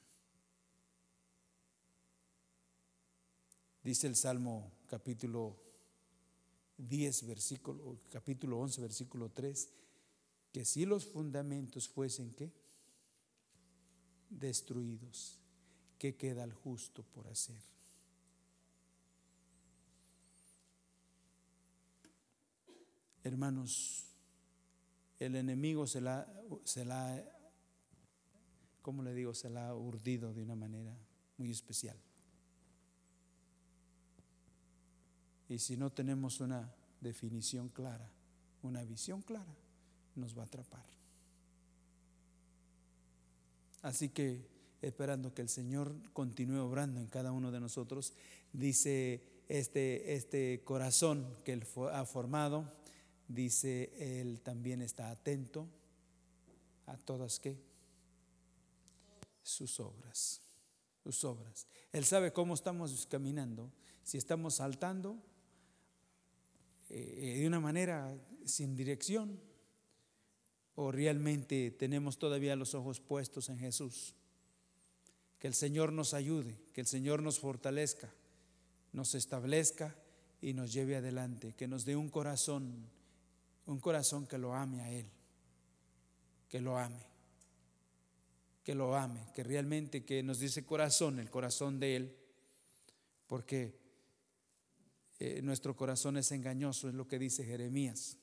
Dice 3.89 4.07
el 4.07 4.17
Salmo 4.17 4.71
capítulo 4.87 5.57
10, 6.77 7.27
versículo, 7.27 7.97
capítulo 8.11 8.59
11, 8.59 8.83
versículo 8.83 9.31
3, 9.31 9.67
que 10.53 10.67
si 10.67 10.85
los 10.85 11.07
fundamentos 11.07 11.89
fuesen 11.89 12.35
qué? 12.35 12.53
destruidos, 14.29 15.39
¿qué 15.99 16.17
queda 16.17 16.43
al 16.43 16.53
justo 16.53 17.03
por 17.03 17.29
hacer? 17.29 17.63
Hermanos, 23.25 24.05
el 25.19 25.35
enemigo 25.35 25.87
se 25.87 26.03
la, 26.03 26.31
se 26.65 26.85
la, 26.85 27.25
¿cómo 28.83 29.03
le 29.03 29.15
digo? 29.15 29.33
Se 29.33 29.49
la 29.49 29.69
ha 29.71 29.75
urdido 29.75 30.35
de 30.35 30.43
una 30.43 30.57
manera 30.57 30.95
muy 31.39 31.51
especial. 31.51 31.99
Y 35.49 35.59
si 35.59 35.77
no 35.77 35.91
tenemos 35.91 36.41
una 36.41 36.69
definición 37.01 37.69
clara, 37.69 38.11
una 38.63 38.85
visión 38.85 39.23
clara, 39.23 39.55
nos 40.15 40.37
va 40.37 40.43
a 40.43 40.47
atrapar. 40.47 40.85
Así 43.83 44.11
que 44.11 44.47
esperando 44.83 45.33
que 45.35 45.43
el 45.43 45.49
Señor 45.49 45.95
continúe 46.13 46.61
obrando 46.61 47.01
en 47.01 47.07
cada 47.07 47.33
uno 47.33 47.51
de 47.51 47.61
nosotros, 47.61 48.13
dice 48.53 49.23
este, 49.49 50.15
este 50.15 50.63
corazón 50.65 51.27
que 51.45 51.53
Él 51.53 51.65
ha 51.93 52.05
formado, 52.05 52.71
dice 53.29 53.91
Él 54.21 54.41
también 54.41 54.83
está 54.83 55.11
atento 55.11 55.69
a 56.87 56.97
todas 56.97 57.39
que 57.39 57.57
sus 59.43 59.81
obras, 59.81 60.41
sus 61.03 61.25
obras. 61.25 61.67
Él 61.93 62.05
sabe 62.05 62.33
cómo 62.33 62.55
estamos 62.55 63.07
caminando, 63.07 63.73
si 64.03 64.19
estamos 64.19 64.57
saltando 64.57 65.19
eh, 66.91 67.39
de 67.39 67.47
una 67.47 67.61
manera 67.61 68.17
sin 68.45 68.75
dirección, 68.75 69.41
o 70.75 70.93
realmente 70.93 71.71
tenemos 71.73 72.19
todavía 72.19 72.57
los 72.57 72.75
ojos 72.75 73.01
puestos 73.01 73.49
en 73.49 73.59
Jesús. 73.59 74.15
Que 75.39 75.49
el 75.49 75.55
Señor 75.55 75.93
nos 75.93 76.15
ayude, 76.15 76.57
que 76.73 76.81
el 76.81 76.87
Señor 76.87 77.23
nos 77.23 77.39
fortalezca, 77.41 78.13
nos 78.93 79.15
establezca 79.15 79.97
y 80.41 80.55
nos 80.55 80.73
lleve 80.73 80.97
adelante, 80.97 81.55
que 81.55 81.69
nos 81.69 81.85
dé 81.85 81.97
un 81.97 82.09
corazón, 82.09 82.89
un 83.67 83.81
corazón 83.81 84.27
que 84.27 84.39
lo 84.39 84.55
ame 84.55 84.81
a 84.81 84.91
Él, 84.91 85.07
que 86.49 86.61
lo 86.61 86.79
ame, 86.79 87.05
que 88.65 88.75
lo 88.75 88.97
ame, 88.97 89.21
que 89.35 89.43
realmente 89.43 90.05
que 90.05 90.23
nos 90.23 90.39
dice 90.39 90.65
corazón, 90.65 91.19
el 91.19 91.31
corazón 91.31 91.81
de 91.81 91.97
Él, 91.97 92.17
porque 93.27 93.78
eh, 95.21 95.43
nuestro 95.43 95.75
corazón 95.75 96.17
es 96.17 96.31
engañoso, 96.31 96.89
es 96.89 96.95
lo 96.95 97.09
que 97.09 97.19
dice 97.19 97.45
Jeremías. 97.45 98.17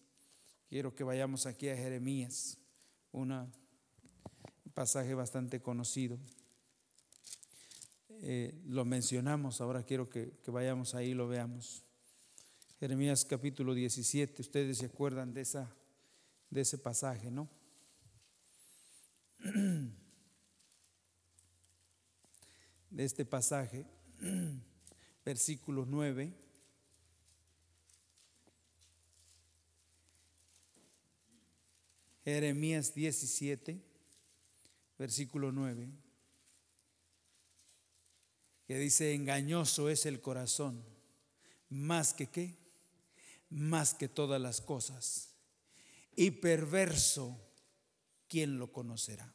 Quiero 0.70 0.96
que 0.96 1.04
vayamos 1.04 1.46
aquí 1.46 1.68
a 1.68 1.76
Jeremías, 1.76 2.58
un 3.12 3.52
pasaje 4.74 5.14
bastante 5.14 5.62
conocido. 5.62 6.18
Eh, 8.22 8.62
lo 8.66 8.86
mencionamos, 8.86 9.60
ahora 9.60 9.84
quiero 9.84 10.10
que, 10.10 10.40
que 10.42 10.52
vayamos 10.52 10.96
ahí 10.96 11.10
y 11.10 11.14
lo 11.14 11.28
veamos. 11.28 11.84
Jeremías 12.80 13.26
capítulo 13.26 13.74
17, 13.74 14.42
ustedes 14.42 14.78
se 14.78 14.86
acuerdan 14.86 15.34
de, 15.34 15.42
esa, 15.42 15.70
de 16.50 16.62
ese 16.62 16.78
pasaje, 16.78 17.30
¿no? 17.30 17.50
De 22.90 23.04
este 23.04 23.26
pasaje, 23.26 23.86
versículo 25.26 25.86
9. 25.86 26.45
Jeremías 32.26 32.96
17, 32.96 33.80
versículo 34.98 35.52
9, 35.52 35.88
que 38.68 38.80
dice, 38.80 39.14
engañoso 39.14 39.92
es 39.92 40.08
el 40.08 40.22
corazón, 40.22 40.84
más 41.70 42.16
que 42.16 42.26
qué, 42.32 42.58
más 43.52 43.94
que 43.94 44.10
todas 44.10 44.42
las 44.42 44.60
cosas. 44.60 45.36
Y 46.16 46.32
perverso, 46.32 47.40
¿quién 48.28 48.58
lo 48.58 48.72
conocerá? 48.74 49.32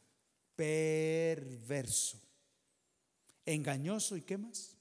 Perverso. 0.56 2.20
Engañoso 3.46 4.16
y 4.16 4.22
qué 4.22 4.36
más? 4.36 4.76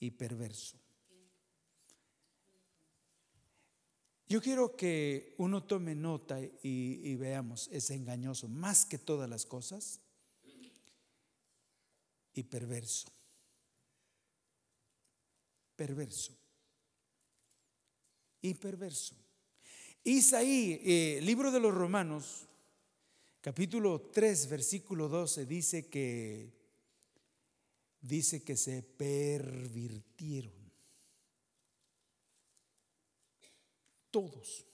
Y 0.00 0.10
perverso. 0.10 0.83
Yo 4.26 4.40
quiero 4.40 4.74
que 4.74 5.34
uno 5.38 5.64
tome 5.64 5.94
nota 5.94 6.40
y, 6.62 7.14
veamos, 7.16 7.68
es 7.70 7.90
engañoso 7.90 8.48
más 8.48 8.86
que 8.86 8.98
todas 8.98 9.28
las 9.28 9.44
cosas 9.44 10.00
y 12.32 12.42
perverso. 12.42 13.08
Perverso 15.76 16.36
y 18.40 18.54
perverso. 18.54 19.14
Isaí, 20.04 20.80
eh, 20.84 21.20
libro 21.22 21.50
de 21.50 21.60
los 21.60 21.74
Romanos, 21.74 22.46
capítulo 23.40 24.10
3, 24.12 24.48
versículo 24.48 25.08
12, 25.08 25.46
dice 25.46 25.88
que 25.88 26.52
dice 28.02 28.42
que 28.42 28.56
se 28.56 28.82
pervirtieron. 28.82 30.63
Todos. 34.14 34.64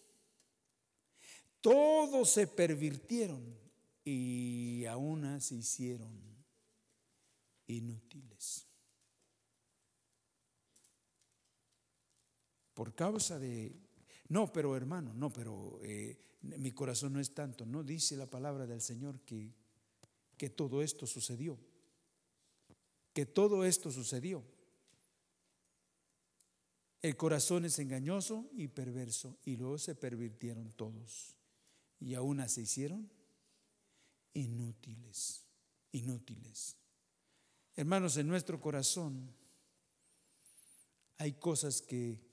Todos 1.62 2.30
se 2.30 2.46
pervirtieron 2.46 3.58
y 4.04 4.84
aún 4.84 5.40
se 5.40 5.54
hicieron 5.54 6.20
inútiles. 7.66 8.70
por 12.80 12.94
causa 12.94 13.38
de... 13.38 13.78
No, 14.28 14.50
pero 14.50 14.74
hermano, 14.74 15.12
no, 15.12 15.30
pero 15.30 15.80
eh, 15.82 16.18
mi 16.40 16.72
corazón 16.72 17.12
no 17.12 17.20
es 17.20 17.34
tanto. 17.34 17.66
No 17.66 17.82
dice 17.82 18.16
la 18.16 18.24
palabra 18.24 18.66
del 18.66 18.80
Señor 18.80 19.20
que, 19.20 19.52
que 20.38 20.48
todo 20.48 20.80
esto 20.80 21.06
sucedió. 21.06 21.58
Que 23.12 23.26
todo 23.26 23.66
esto 23.66 23.90
sucedió. 23.90 24.42
El 27.02 27.16
corazón 27.16 27.64
es 27.64 27.78
engañoso 27.78 28.48
y 28.52 28.68
perverso 28.68 29.38
y 29.44 29.56
luego 29.56 29.78
se 29.78 29.94
pervirtieron 29.94 30.70
todos 30.72 31.34
y 31.98 32.14
aún 32.14 32.46
se 32.48 32.62
hicieron 32.62 33.10
inútiles, 34.34 35.44
inútiles. 35.92 36.76
Hermanos, 37.74 38.16
en 38.16 38.28
nuestro 38.28 38.60
corazón 38.60 39.32
hay 41.16 41.32
cosas 41.32 41.80
que 41.80 42.30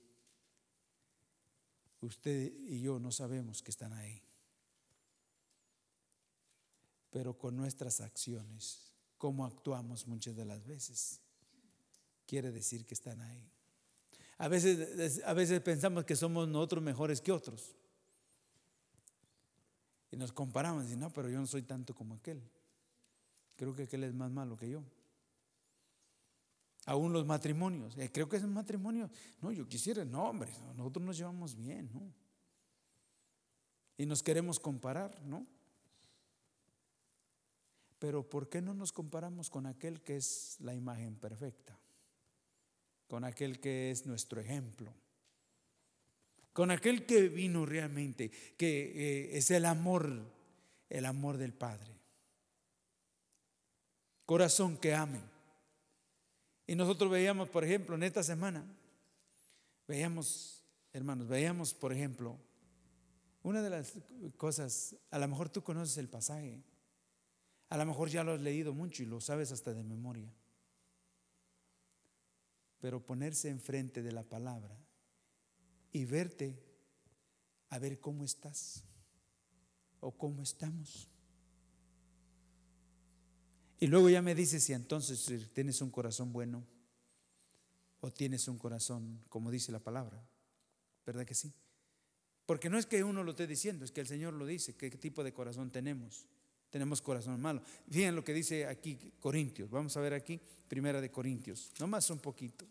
Usted 2.01 2.53
y 2.67 2.81
yo 2.81 2.99
no 2.99 3.11
sabemos 3.11 3.61
que 3.61 3.71
están 3.71 3.93
ahí. 3.93 4.21
Pero 7.09 7.37
con 7.37 7.55
nuestras 7.55 8.01
acciones, 8.01 8.93
cómo 9.17 9.45
actuamos 9.45 10.07
muchas 10.07 10.35
de 10.35 10.45
las 10.45 10.65
veces, 10.65 11.21
quiere 12.27 12.51
decir 12.51 12.85
que 12.85 12.93
están 12.93 13.21
ahí. 13.21 13.51
A 14.37 14.47
veces, 14.47 15.21
a 15.23 15.33
veces 15.33 15.59
pensamos 15.61 16.05
que 16.05 16.15
somos 16.15 16.47
nosotros 16.47 16.83
mejores 16.83 17.21
que 17.21 17.31
otros. 17.31 17.75
Y 20.11 20.17
nos 20.17 20.31
comparamos 20.31 20.89
y 20.91 20.95
no, 20.95 21.11
pero 21.11 21.29
yo 21.29 21.39
no 21.39 21.47
soy 21.47 21.63
tanto 21.63 21.93
como 21.93 22.15
aquel. 22.15 22.41
Creo 23.55 23.75
que 23.75 23.83
aquel 23.83 24.03
es 24.03 24.13
más 24.13 24.31
malo 24.31 24.55
que 24.55 24.69
yo 24.69 24.83
aún 26.87 27.11
los 27.13 27.25
matrimonios. 27.25 27.97
Eh, 27.97 28.09
creo 28.11 28.27
que 28.27 28.37
es 28.37 28.43
un 28.43 28.53
matrimonio. 28.53 29.09
No, 29.41 29.51
yo 29.51 29.67
quisiera, 29.67 30.03
no, 30.03 30.23
hombre, 30.23 30.51
nosotros 30.75 31.05
nos 31.05 31.17
llevamos 31.17 31.55
bien, 31.55 31.89
¿no? 31.93 32.01
Y 33.97 34.05
nos 34.05 34.23
queremos 34.23 34.59
comparar, 34.59 35.21
¿no? 35.25 35.45
Pero 37.99 38.27
¿por 38.27 38.47
qué 38.47 38.61
no 38.61 38.73
nos 38.73 38.91
comparamos 38.93 39.49
con 39.49 39.65
aquel 39.65 40.01
que 40.01 40.15
es 40.15 40.55
la 40.59 40.73
imagen 40.73 41.15
perfecta? 41.15 41.77
Con 43.07 43.23
aquel 43.23 43.59
que 43.59 43.91
es 43.91 44.05
nuestro 44.05 44.41
ejemplo. 44.41 44.93
Con 46.53 46.71
aquel 46.71 47.05
que 47.05 47.29
vino 47.29 47.65
realmente, 47.65 48.31
que 48.57 48.91
eh, 48.95 49.37
es 49.37 49.51
el 49.51 49.65
amor, 49.65 50.09
el 50.89 51.05
amor 51.05 51.37
del 51.37 51.53
Padre. 51.53 51.93
Corazón 54.25 54.77
que 54.77 54.93
amen 54.93 55.37
y 56.67 56.75
nosotros 56.75 57.09
veíamos, 57.09 57.47
por 57.47 57.63
ejemplo, 57.63 57.95
en 57.95 58.03
esta 58.03 58.21
semana, 58.21 58.65
veíamos, 59.87 60.65
hermanos, 60.91 61.29
veíamos, 61.29 61.73
por 61.73 61.93
ejemplo, 61.93 62.37
una 63.41 63.61
de 63.61 63.69
las 63.69 63.93
cosas, 64.35 64.97
a 65.09 65.17
lo 65.17 65.29
mejor 65.29 65.47
tú 65.47 65.63
conoces 65.63 65.97
el 65.97 66.09
pasaje, 66.09 66.61
a 67.69 67.77
lo 67.77 67.85
mejor 67.85 68.09
ya 68.09 68.25
lo 68.25 68.33
has 68.33 68.41
leído 68.41 68.73
mucho 68.73 69.01
y 69.01 69.05
lo 69.05 69.21
sabes 69.21 69.53
hasta 69.53 69.73
de 69.73 69.83
memoria, 69.85 70.29
pero 72.79 73.05
ponerse 73.05 73.49
enfrente 73.49 74.01
de 74.01 74.11
la 74.11 74.23
palabra 74.23 74.77
y 75.91 76.05
verte 76.05 76.59
a 77.69 77.79
ver 77.79 77.99
cómo 77.99 78.23
estás 78.23 78.83
o 79.99 80.11
cómo 80.11 80.43
estamos. 80.43 81.09
Y 83.79 83.87
luego 83.87 84.09
ya 84.09 84.21
me 84.21 84.35
dices 84.35 84.63
si 84.63 84.73
entonces 84.73 85.51
tienes 85.53 85.81
un 85.81 85.91
corazón 85.91 86.33
bueno 86.33 86.65
o 87.99 88.11
tienes 88.11 88.47
un 88.47 88.57
corazón, 88.57 89.23
como 89.29 89.51
dice 89.51 89.71
la 89.71 89.79
palabra. 89.79 90.23
¿Verdad 91.05 91.25
que 91.25 91.35
sí? 91.35 91.53
Porque 92.45 92.69
no 92.69 92.77
es 92.77 92.85
que 92.85 93.03
uno 93.03 93.23
lo 93.23 93.31
esté 93.31 93.45
diciendo, 93.45 93.85
es 93.85 93.91
que 93.91 94.01
el 94.01 94.07
Señor 94.07 94.33
lo 94.33 94.45
dice, 94.45 94.75
qué 94.75 94.89
tipo 94.91 95.23
de 95.23 95.33
corazón 95.33 95.71
tenemos. 95.71 96.27
Tenemos 96.77 97.01
corazón 97.01 97.41
malo. 97.41 97.63
Fíjense 97.89 98.11
lo 98.11 98.23
que 98.23 98.35
dice 98.35 98.67
aquí 98.67 98.99
Corintios. 99.19 99.67
Vamos 99.71 99.97
a 99.97 99.99
ver 99.99 100.13
aquí, 100.13 100.39
primera 100.67 101.01
de 101.01 101.09
Corintios. 101.09 101.71
Nomás 101.79 102.07
un 102.11 102.19
poquito. 102.19 102.67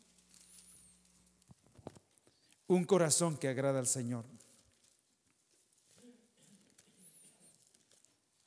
Un 2.69 2.85
corazón 2.85 3.37
que 3.37 3.49
agrada 3.49 3.81
al 3.81 3.89
Señor. 3.89 4.25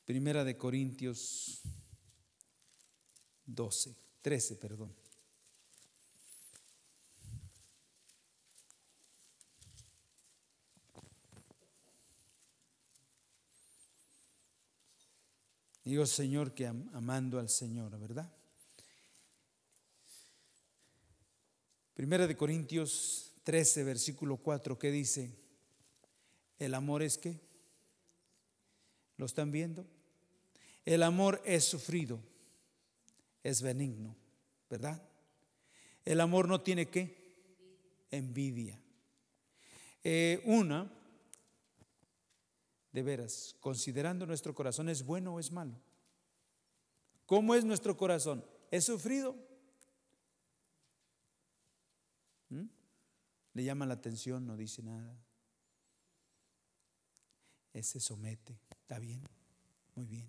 Primera 0.06 0.46
de 0.46 0.56
Corintios 0.56 1.62
12, 3.46 3.98
13, 4.22 4.56
perdón. 4.56 4.96
Digo, 15.90 16.06
Señor, 16.06 16.54
que 16.54 16.68
amando 16.68 17.40
al 17.40 17.50
Señor, 17.50 18.00
¿verdad? 18.00 18.32
Primera 21.96 22.28
de 22.28 22.38
Corintios 22.38 23.32
13, 23.42 23.84
versículo 23.86 24.38
4, 24.38 24.78
¿qué 24.78 24.92
dice? 24.92 25.32
El 26.60 26.76
amor 26.76 27.02
es 27.02 27.18
que, 27.18 27.40
¿lo 29.18 29.26
están 29.26 29.52
viendo? 29.52 29.84
El 30.86 31.02
amor 31.02 31.42
es 31.44 31.64
sufrido 31.64 32.20
es 33.42 33.64
benigno, 33.64 34.16
¿verdad? 34.70 35.02
El 36.06 36.22
amor 36.22 36.48
no 36.48 36.62
tiene 36.62 36.86
qué? 36.86 37.18
Envidia. 38.12 38.80
Eh, 40.04 40.44
una, 40.46 40.88
de 42.92 43.04
veras, 43.04 43.56
considerando 43.60 44.26
nuestro 44.26 44.54
corazón, 44.54 44.90
¿es 44.90 45.04
bueno 45.04 45.36
o 45.36 45.40
es 45.40 45.52
malo? 45.52 45.80
¿Cómo 47.26 47.54
es 47.54 47.64
nuestro 47.64 47.96
corazón? 47.96 48.44
¿Es 48.72 48.86
sufrido? 48.86 49.36
¿Mm? 52.50 52.66
Le 53.54 53.64
llama 53.64 53.86
la 53.86 53.94
atención, 53.94 54.46
no 54.48 54.58
dice 54.58 54.82
nada. 54.82 55.16
Ese 57.74 58.00
somete, 58.00 58.60
está 58.72 58.98
bien, 58.98 59.24
muy 59.96 60.06
bien. 60.06 60.28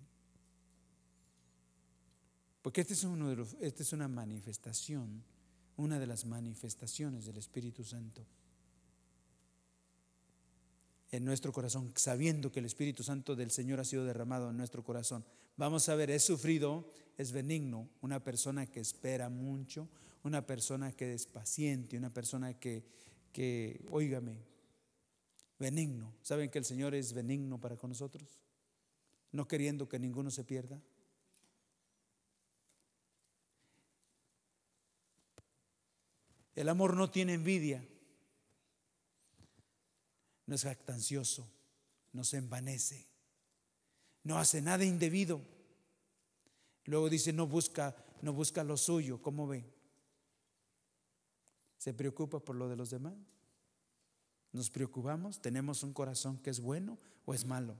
Porque 2.61 2.81
este 2.81 2.93
es, 2.93 3.03
uno 3.03 3.29
de 3.29 3.35
los, 3.35 3.55
este 3.59 3.81
es 3.81 3.91
una 3.93 4.07
manifestación, 4.07 5.23
una 5.77 5.97
de 5.97 6.05
las 6.05 6.25
manifestaciones 6.25 7.25
del 7.25 7.37
Espíritu 7.37 7.83
Santo 7.83 8.27
en 11.11 11.25
nuestro 11.25 11.51
corazón, 11.51 11.91
sabiendo 11.95 12.51
que 12.51 12.59
el 12.59 12.65
Espíritu 12.65 13.03
Santo 13.03 13.35
del 13.35 13.51
Señor 13.51 13.79
ha 13.81 13.85
sido 13.85 14.05
derramado 14.05 14.49
en 14.49 14.57
nuestro 14.57 14.83
corazón. 14.83 15.25
Vamos 15.57 15.89
a 15.89 15.95
ver, 15.95 16.09
es 16.09 16.23
sufrido, 16.23 16.89
es 17.17 17.33
benigno, 17.33 17.89
una 18.01 18.23
persona 18.23 18.65
que 18.65 18.79
espera 18.79 19.29
mucho, 19.29 19.89
una 20.23 20.45
persona 20.45 20.93
que 20.93 21.13
es 21.13 21.25
paciente, 21.25 21.97
una 21.97 22.13
persona 22.13 22.53
que, 22.53 22.85
que 23.33 23.85
oígame, 23.91 24.37
benigno. 25.59 26.15
¿Saben 26.21 26.49
que 26.49 26.59
el 26.59 26.65
Señor 26.65 26.95
es 26.95 27.11
benigno 27.13 27.59
para 27.59 27.75
con 27.75 27.89
nosotros? 27.89 28.39
No 29.33 29.47
queriendo 29.47 29.89
que 29.89 29.99
ninguno 29.99 30.31
se 30.31 30.45
pierda. 30.45 30.81
El 36.55 36.69
amor 36.69 36.95
no 36.95 37.09
tiene 37.09 37.33
envidia 37.33 37.85
no 40.51 40.55
es 40.55 40.63
jactancioso, 40.63 41.49
no 42.11 42.25
se 42.25 42.35
envanece, 42.35 43.07
no 44.21 44.37
hace 44.37 44.61
nada 44.61 44.83
indebido. 44.83 45.39
Luego 46.83 47.09
dice, 47.09 47.31
no 47.31 47.47
busca, 47.47 47.95
no 48.21 48.33
busca 48.33 48.61
lo 48.65 48.75
suyo, 48.75 49.21
¿cómo 49.21 49.47
ve? 49.47 49.63
¿Se 51.77 51.93
preocupa 51.93 52.41
por 52.41 52.57
lo 52.57 52.67
de 52.67 52.75
los 52.75 52.89
demás? 52.89 53.13
¿Nos 54.51 54.69
preocupamos? 54.69 55.41
¿Tenemos 55.41 55.83
un 55.83 55.93
corazón 55.93 56.37
que 56.39 56.49
es 56.49 56.59
bueno 56.59 56.99
o 57.23 57.33
es 57.33 57.45
malo? 57.45 57.77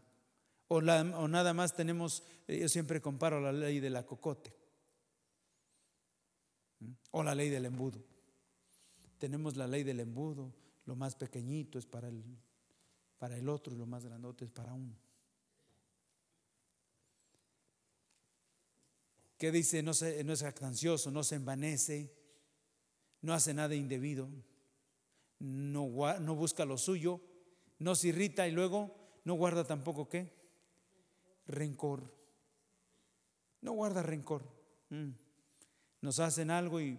O, 0.69 0.77
o 0.77 1.27
nada 1.27 1.53
más 1.53 1.75
tenemos, 1.75 2.23
eh, 2.47 2.59
yo 2.59 2.69
siempre 2.69 3.01
comparo 3.01 3.41
la 3.41 3.51
ley 3.51 3.81
de 3.81 3.89
la 3.89 4.05
cocote 4.05 4.55
o 7.11 7.21
la 7.21 7.35
ley 7.35 7.49
del 7.49 7.65
embudo. 7.65 8.01
Tenemos 9.17 9.57
la 9.57 9.67
ley 9.67 9.83
del 9.83 9.99
embudo, 9.99 10.53
lo 10.85 10.95
más 10.95 11.17
pequeñito 11.17 11.77
es 11.77 11.85
para 11.85 12.07
el 12.07 12.23
para 13.21 13.37
el 13.37 13.47
otro 13.49 13.71
y 13.71 13.77
lo 13.77 13.85
más 13.85 14.03
grandote 14.03 14.45
es 14.45 14.51
para 14.51 14.73
uno. 14.73 14.95
¿Qué 19.37 19.51
dice? 19.51 19.83
No, 19.83 19.93
se, 19.93 20.23
no 20.23 20.33
es 20.33 20.41
jactancioso, 20.41 21.11
no 21.11 21.23
se 21.23 21.35
envanece, 21.35 22.11
no 23.21 23.35
hace 23.35 23.53
nada 23.53 23.75
indebido, 23.75 24.27
no, 25.37 25.87
no 26.19 26.35
busca 26.35 26.65
lo 26.65 26.79
suyo, 26.79 27.21
no 27.77 27.93
se 27.93 28.07
irrita 28.07 28.47
y 28.47 28.53
luego 28.53 28.97
no 29.23 29.35
guarda 29.35 29.67
tampoco 29.67 30.09
qué? 30.09 30.33
Rencor. 31.45 32.11
No 33.61 33.73
guarda 33.73 34.01
rencor. 34.01 34.51
Mm. 34.89 35.11
Nos 36.01 36.19
hacen 36.19 36.49
algo 36.49 36.81
y 36.81 36.97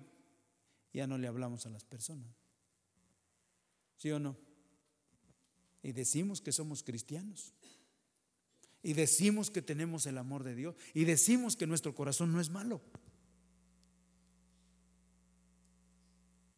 ya 0.92 1.08
no 1.08 1.18
le 1.18 1.26
hablamos 1.26 1.66
a 1.66 1.70
las 1.70 1.84
personas. 1.84 2.32
¿Sí 3.96 4.12
o 4.12 4.20
no? 4.20 4.51
Y 5.82 5.92
decimos 5.92 6.40
que 6.40 6.52
somos 6.52 6.82
cristianos. 6.82 7.52
Y 8.82 8.94
decimos 8.94 9.50
que 9.50 9.62
tenemos 9.62 10.06
el 10.06 10.18
amor 10.18 10.44
de 10.44 10.54
Dios. 10.54 10.74
Y 10.94 11.04
decimos 11.04 11.56
que 11.56 11.66
nuestro 11.66 11.94
corazón 11.94 12.32
no 12.32 12.40
es 12.40 12.50
malo. 12.50 12.80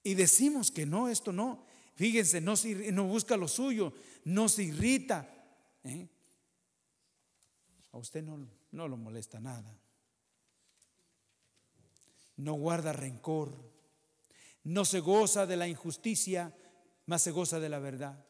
Y 0.03 0.15
decimos 0.15 0.71
que 0.71 0.85
no, 0.85 1.09
esto 1.09 1.33
no. 1.33 1.65
Fíjense, 1.97 2.41
no, 2.41 2.55
no 2.93 3.05
busca 3.07 3.37
lo 3.37 3.49
suyo, 3.49 3.93
no 4.25 4.49
se 4.49 4.65
irrita. 4.65 5.29
¿eh? 5.85 6.09
A 7.93 7.99
usted 7.99 8.23
no, 8.23 8.47
no 8.73 8.89
lo 8.89 8.97
molesta 8.97 9.41
nada. 9.41 9.79
No 12.37 12.55
guarda 12.55 12.93
rencor. 12.93 13.73
No 14.65 14.85
se 14.85 15.01
goza 15.01 15.47
de 15.47 15.57
la 15.57 15.69
injusticia, 15.69 16.55
más 17.07 17.23
se 17.23 17.31
goza 17.31 17.61
de 17.61 17.69
la 17.69 17.79
verdad. 17.79 18.25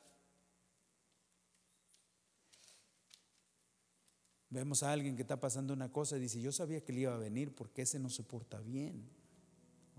Vemos 4.55 4.85
a 4.85 4.93
alguien 4.93 5.17
que 5.17 5.23
está 5.23 5.41
pasando 5.41 5.75
una 5.75 5.91
cosa 5.91 6.17
y 6.17 6.21
dice, 6.21 6.41
yo 6.41 6.53
sabía 6.53 6.81
que 6.81 6.93
le 6.93 7.01
iba 7.01 7.13
a 7.13 7.19
venir 7.19 7.53
porque 7.53 7.83
ese 7.83 7.99
no 7.99 8.09
se 8.09 8.23
porta 8.23 8.61
bien. 8.61 9.03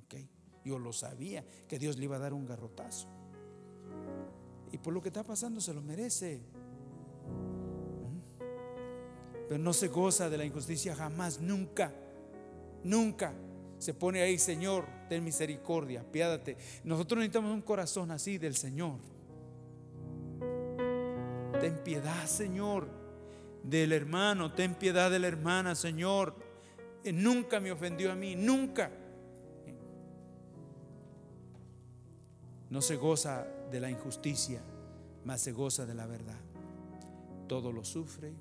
¿Ok? 0.01 0.15
Yo 0.63 0.79
lo 0.79 0.93
sabía, 0.93 1.45
que 1.67 1.77
Dios 1.77 1.97
le 1.97 2.05
iba 2.05 2.15
a 2.15 2.19
dar 2.19 2.33
un 2.33 2.45
garrotazo. 2.45 3.09
Y 4.71 4.77
por 4.77 4.93
lo 4.93 5.01
que 5.01 5.09
está 5.09 5.25
pasando 5.25 5.59
se 5.59 5.73
lo 5.73 5.81
merece. 5.81 6.39
¿Mm? 7.99 8.19
Pero 9.49 9.61
no 9.61 9.73
se 9.73 9.89
goza 9.89 10.29
de 10.29 10.37
la 10.37 10.45
injusticia 10.45 10.95
jamás, 10.95 11.41
nunca, 11.41 11.93
nunca. 12.81 13.33
Se 13.77 13.93
pone 13.93 14.21
ahí, 14.21 14.37
Señor, 14.37 14.87
ten 15.09 15.21
misericordia, 15.21 16.09
piádate. 16.09 16.55
Nosotros 16.85 17.17
necesitamos 17.17 17.53
un 17.53 17.61
corazón 17.61 18.09
así 18.09 18.37
del 18.37 18.55
Señor. 18.55 18.99
Ten 21.59 21.83
piedad, 21.83 22.25
Señor 22.25 23.04
del 23.69 23.91
hermano, 23.93 24.51
ten 24.51 24.75
piedad 24.75 25.09
de 25.09 25.19
la 25.19 25.27
hermana, 25.27 25.75
Señor. 25.75 26.35
Eh, 27.03 27.11
nunca 27.11 27.59
me 27.59 27.71
ofendió 27.71 28.11
a 28.11 28.15
mí, 28.15 28.35
nunca. 28.35 28.91
No 32.69 32.81
se 32.81 32.95
goza 32.95 33.45
de 33.71 33.79
la 33.79 33.89
injusticia, 33.89 34.61
mas 35.23 35.41
se 35.41 35.51
goza 35.51 35.85
de 35.85 35.95
la 35.95 36.05
verdad. 36.05 36.39
Todo 37.47 37.71
lo 37.71 37.83
sufre, 37.83 38.33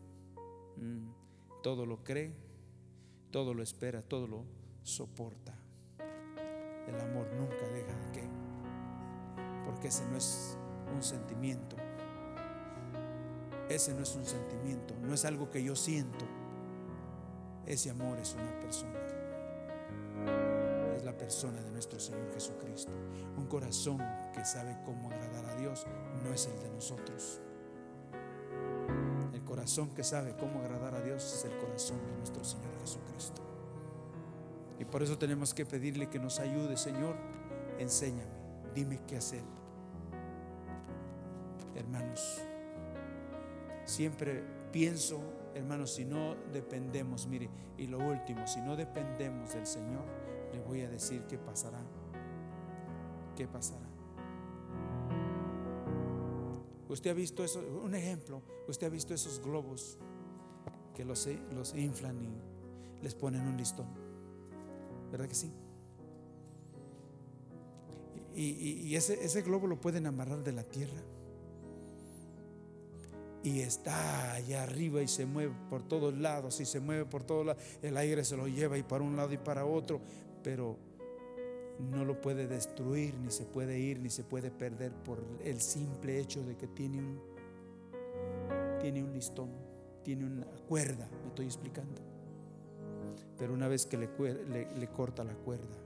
mm, 0.77 1.63
todo 1.63 1.87
lo 1.87 2.03
cree, 2.03 2.35
todo 3.31 3.55
lo 3.55 3.63
espera, 3.63 4.03
todo 4.03 4.27
lo 4.27 4.45
soporta. 4.83 5.55
El 6.87 7.01
amor 7.01 7.27
nunca 7.33 7.67
deja 7.69 7.99
de 7.99 8.13
qué, 8.13 8.29
porque 9.65 9.89
ese 9.89 10.07
no 10.07 10.17
es 10.19 10.59
un 10.95 11.03
sentimiento, 11.03 11.77
ese 13.69 13.95
no 13.95 14.03
es 14.03 14.15
un 14.15 14.25
sentimiento, 14.25 14.95
no 15.03 15.15
es 15.15 15.25
algo 15.25 15.51
que 15.51 15.63
yo 15.63 15.75
siento. 15.75 16.25
Ese 17.67 17.91
amor 17.91 18.19
es 18.19 18.35
una 18.35 18.61
persona. 18.61 18.99
Es 20.95 21.05
la 21.05 21.17
persona 21.17 21.61
de 21.63 21.71
nuestro 21.71 21.99
Señor 21.99 22.33
Jesucristo. 22.35 22.93
Un 23.37 23.47
corazón 23.47 23.99
que 24.35 24.45
sabe 24.45 24.77
cómo 24.85 25.11
agradar 25.11 25.47
a 25.47 25.55
Dios 25.57 25.87
no 26.23 26.33
es 26.33 26.47
el 26.47 26.61
de 26.61 26.69
nosotros. 26.71 27.41
El 29.33 29.43
corazón 29.45 29.91
que 29.95 30.05
sabe 30.05 30.37
cómo 30.37 30.61
agradar 30.61 30.95
a 30.95 31.01
Dios 31.01 31.25
es 31.25 31.45
el 31.51 31.57
corazón 31.59 31.99
de 32.07 32.17
nuestro 32.19 32.45
Señor 32.45 32.79
Jesucristo. 32.81 33.43
Y 34.79 34.85
por 34.85 35.03
eso 35.03 35.17
tenemos 35.17 35.55
que 35.55 35.65
pedirle 35.65 36.11
que 36.11 36.19
nos 36.19 36.41
ayude, 36.41 36.77
Señor, 36.77 37.17
enséñame, 37.79 38.29
dime 38.75 39.01
qué 39.07 39.17
hacer. 39.17 39.43
Hermanos, 41.75 42.43
Siempre 43.85 44.43
pienso, 44.73 45.21
hermanos, 45.55 45.95
si 45.95 46.05
no 46.05 46.37
dependemos, 46.53 47.27
mire, 47.27 47.51
y 47.77 47.87
lo 47.87 47.99
último, 47.99 48.47
si 48.47 48.61
no 48.61 48.77
dependemos 48.77 49.53
del 49.53 49.67
Señor, 49.67 50.05
le 50.53 50.61
voy 50.61 50.81
a 50.83 50.89
decir 50.89 51.23
qué 51.29 51.39
pasará. 51.39 51.81
¿Qué 53.37 53.47
pasará? 53.47 53.87
Usted 56.89 57.11
ha 57.11 57.15
visto 57.15 57.45
eso, 57.45 57.61
un 57.83 57.95
ejemplo, 57.95 58.43
usted 58.69 58.87
ha 58.87 58.91
visto 58.91 59.15
esos 59.15 59.41
globos 59.43 59.99
que 60.95 61.05
los, 61.05 61.27
inflan 61.75 62.23
y 62.23 63.03
les 63.03 63.15
ponen 63.15 63.43
un 63.43 63.57
listón. 63.57 63.87
¿Verdad 65.11 65.29
que 65.29 65.35
sí? 65.35 65.53
Y, 68.37 68.95
ese, 68.97 69.25
ese 69.25 69.43
globo 69.43 69.67
lo 69.67 69.81
pueden 69.81 70.07
amarrar 70.07 70.43
de 70.43 70.53
la 70.53 70.65
tierra 70.65 71.01
y 73.45 73.61
está 73.61 74.33
allá 74.33 74.63
arriba 74.63 75.03
y 75.03 75.07
se 75.07 75.27
mueve 75.27 75.55
por 75.69 75.83
todos 75.83 76.17
lados 76.17 76.61
y 76.61 76.65
se 76.65 76.81
mueve 76.81 77.05
por 77.05 77.25
todos 77.25 77.45
lados. 77.45 77.63
El 77.83 77.99
aire 77.99 78.25
se 78.25 78.39
lo 78.39 78.49
lleva 78.49 78.79
y 78.79 78.83
para 78.83 79.05
un 79.05 79.17
lado 79.17 79.35
y 79.35 79.37
para 79.37 79.67
otro, 79.67 80.01
pero 80.43 80.79
no 81.79 82.07
lo 82.07 82.23
puede 82.23 82.47
destruir, 82.49 83.15
ni 83.17 83.31
se 83.31 83.45
puede 83.45 83.79
ir, 83.79 84.01
ni 84.01 84.09
se 84.09 84.25
puede 84.25 84.51
perder 84.51 84.93
por 84.93 85.23
el 85.45 85.61
simple 85.61 86.19
hecho 86.19 86.43
de 86.43 86.57
que 86.57 86.67
tiene 86.69 86.99
un, 87.01 87.21
tiene 88.81 89.05
un 89.05 89.13
listón, 89.13 89.51
tiene 90.03 90.25
una 90.25 90.47
cuerda, 90.67 91.07
me 91.23 91.29
estoy 91.29 91.45
explicando. 91.45 92.01
Pero 93.37 93.53
una 93.53 93.69
vez 93.69 93.85
que 93.85 93.99
le, 93.99 94.09
le 94.75 94.89
corta 94.89 95.23
la 95.23 95.35
cuerda, 95.35 95.77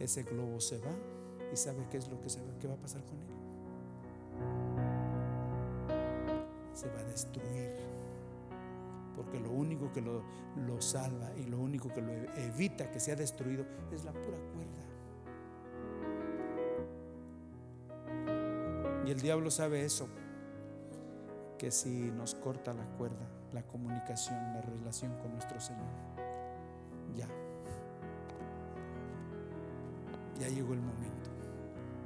ese 0.00 0.24
globo 0.24 0.60
se 0.60 0.78
va 0.78 0.92
y 1.52 1.56
sabe 1.56 1.86
qué 1.88 1.98
es 1.98 2.08
lo 2.08 2.20
que, 2.20 2.28
se 2.28 2.40
va, 2.40 2.58
qué 2.58 2.66
va 2.66 2.74
a 2.74 2.78
pasar 2.80 3.04
con 3.04 3.20
él 3.20 3.43
se 6.74 6.88
va 6.88 7.00
a 7.00 7.04
destruir. 7.04 7.76
Porque 9.16 9.38
lo 9.38 9.50
único 9.50 9.92
que 9.92 10.00
lo, 10.00 10.22
lo 10.66 10.80
salva 10.80 11.30
y 11.36 11.44
lo 11.44 11.58
único 11.58 11.88
que 11.92 12.02
lo 12.02 12.12
evita 12.12 12.90
que 12.90 13.00
sea 13.00 13.16
destruido 13.16 13.64
es 13.92 14.04
la 14.04 14.12
pura 14.12 14.38
cuerda. 14.52 14.84
Y 19.06 19.10
el 19.10 19.20
diablo 19.20 19.50
sabe 19.50 19.84
eso, 19.84 20.08
que 21.58 21.70
si 21.70 22.10
nos 22.10 22.34
corta 22.34 22.72
la 22.72 22.84
cuerda, 22.96 23.28
la 23.52 23.62
comunicación, 23.62 24.38
la 24.54 24.62
relación 24.62 25.12
con 25.18 25.32
nuestro 25.32 25.60
Señor, 25.60 25.84
ya, 27.14 27.28
ya 30.40 30.48
llegó 30.48 30.72
el 30.72 30.80
momento. 30.80 31.30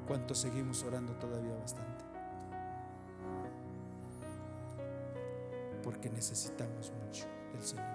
¿Cuánto 0.09 0.35
seguimos 0.35 0.83
orando 0.83 1.13
todavía 1.15 1.55
bastante? 1.55 2.08
Porque 5.89 6.11
necesitamos 6.11 6.93
mucho 7.03 7.25
del 7.51 7.63
Señor. 7.63 7.87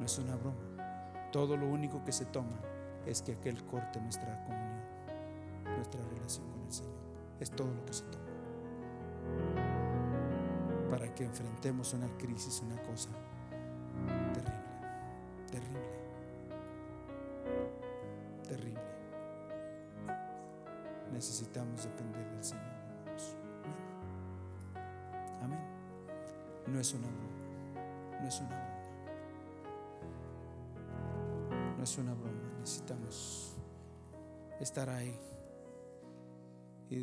No 0.00 0.06
es 0.06 0.18
una 0.18 0.34
broma. 0.34 1.30
Todo 1.30 1.56
lo 1.56 1.68
único 1.68 2.04
que 2.04 2.10
se 2.10 2.24
toma 2.24 2.58
es 3.06 3.22
que 3.22 3.34
aquel 3.34 3.64
corte 3.64 4.00
nuestra 4.00 4.44
comunión, 4.44 4.82
nuestra 5.76 6.00
relación 6.02 6.50
con 6.50 6.62
el 6.62 6.72
Señor. 6.72 6.98
Es 7.38 7.52
todo 7.52 7.72
lo 7.72 7.84
que 7.84 7.92
se 7.92 8.02
toma. 8.06 8.24
Para 10.90 11.14
que 11.14 11.22
enfrentemos 11.22 11.94
una 11.94 12.08
crisis, 12.18 12.60
una 12.60 12.82
cosa 12.82 13.10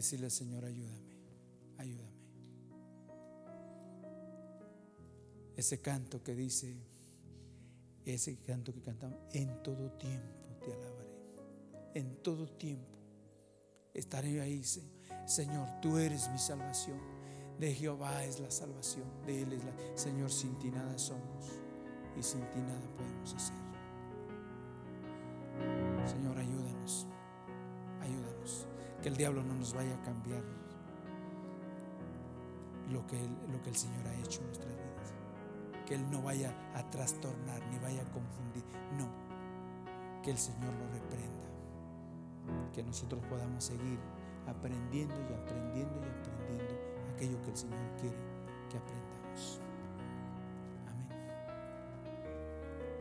decirle, 0.06 0.30
Señor, 0.30 0.64
ayúdame, 0.64 1.18
ayúdame. 1.78 2.14
Ese 5.56 5.82
canto 5.82 6.22
que 6.22 6.36
dice, 6.36 6.76
ese 8.06 8.38
canto 8.38 8.72
que 8.72 8.82
cantamos, 8.82 9.18
en 9.34 9.64
todo 9.64 9.92
tiempo 9.94 10.60
te 10.64 10.72
alabaré, 10.74 11.10
en 11.96 12.22
todo 12.22 12.48
tiempo 12.48 13.00
estaré 13.96 14.42
ahí, 14.42 14.64
Señor. 15.26 15.68
tú 15.82 15.98
eres 15.98 16.30
mi 16.30 16.38
salvación. 16.38 17.00
De 17.60 17.74
Jehová 17.74 18.24
es 18.26 18.40
la 18.42 18.52
salvación. 18.52 19.06
De 19.26 19.42
Él 19.42 19.54
es 19.54 19.64
la. 19.64 19.74
Señor, 19.98 20.30
sin 20.30 20.60
ti 20.60 20.70
nada 20.70 20.98
somos 20.98 21.48
y 22.20 22.22
sin 22.22 22.42
ti 22.52 22.60
nada 22.60 22.94
podemos 22.96 23.34
hacer. 23.34 23.56
Señor, 26.06 26.38
ayúdanos. 26.38 27.08
Que 29.06 29.10
el 29.10 29.18
diablo 29.18 29.44
no 29.44 29.54
nos 29.54 29.72
vaya 29.76 29.94
a 29.94 30.02
cambiar 30.02 30.42
lo 32.92 33.06
que, 33.06 33.22
lo 33.52 33.62
que 33.62 33.70
el 33.70 33.76
Señor 33.76 34.08
ha 34.08 34.16
hecho 34.16 34.40
en 34.40 34.48
nuestras 34.48 34.76
vidas. 34.76 35.14
Que 35.86 35.94
Él 35.94 36.10
no 36.10 36.24
vaya 36.24 36.52
a 36.74 36.90
trastornar 36.90 37.62
ni 37.68 37.78
vaya 37.78 38.02
a 38.02 38.06
confundir. 38.06 38.64
No. 38.98 39.08
Que 40.24 40.32
el 40.32 40.40
Señor 40.40 40.74
lo 40.74 40.88
reprenda 40.92 41.46
que 42.74 42.82
nosotros 42.82 43.22
podamos 43.30 43.64
seguir 43.64 44.00
aprendiendo 44.48 45.14
y 45.14 45.34
aprendiendo 45.36 46.02
y 46.02 46.10
aprendiendo 46.10 46.74
aquello 47.14 47.40
que 47.44 47.52
el 47.52 47.58
Señor 47.58 47.92
quiere 48.02 48.18
que 48.72 48.78
aprendamos. 48.80 49.60
Amén. 50.88 51.10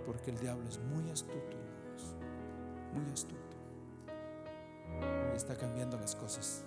Porque 0.05 0.33
el 0.33 0.39
diablo 0.39 0.69
es 0.69 0.79
muy 0.81 1.09
astuto, 1.09 1.57
hermanos, 1.57 2.15
muy 2.93 3.11
astuto. 3.11 3.44
Está 5.35 5.57
cambiando 5.57 5.99
las 5.99 6.15
cosas. 6.15 6.63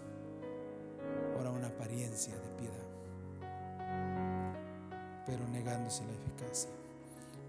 Ahora 1.36 1.51
una 1.51 1.68
apariencia 1.68 2.36
de 2.36 2.49
piedad, 2.57 2.86
pero 5.26 5.47
negándose 5.47 6.03
la 6.05 6.13
eficacia. 6.13 6.70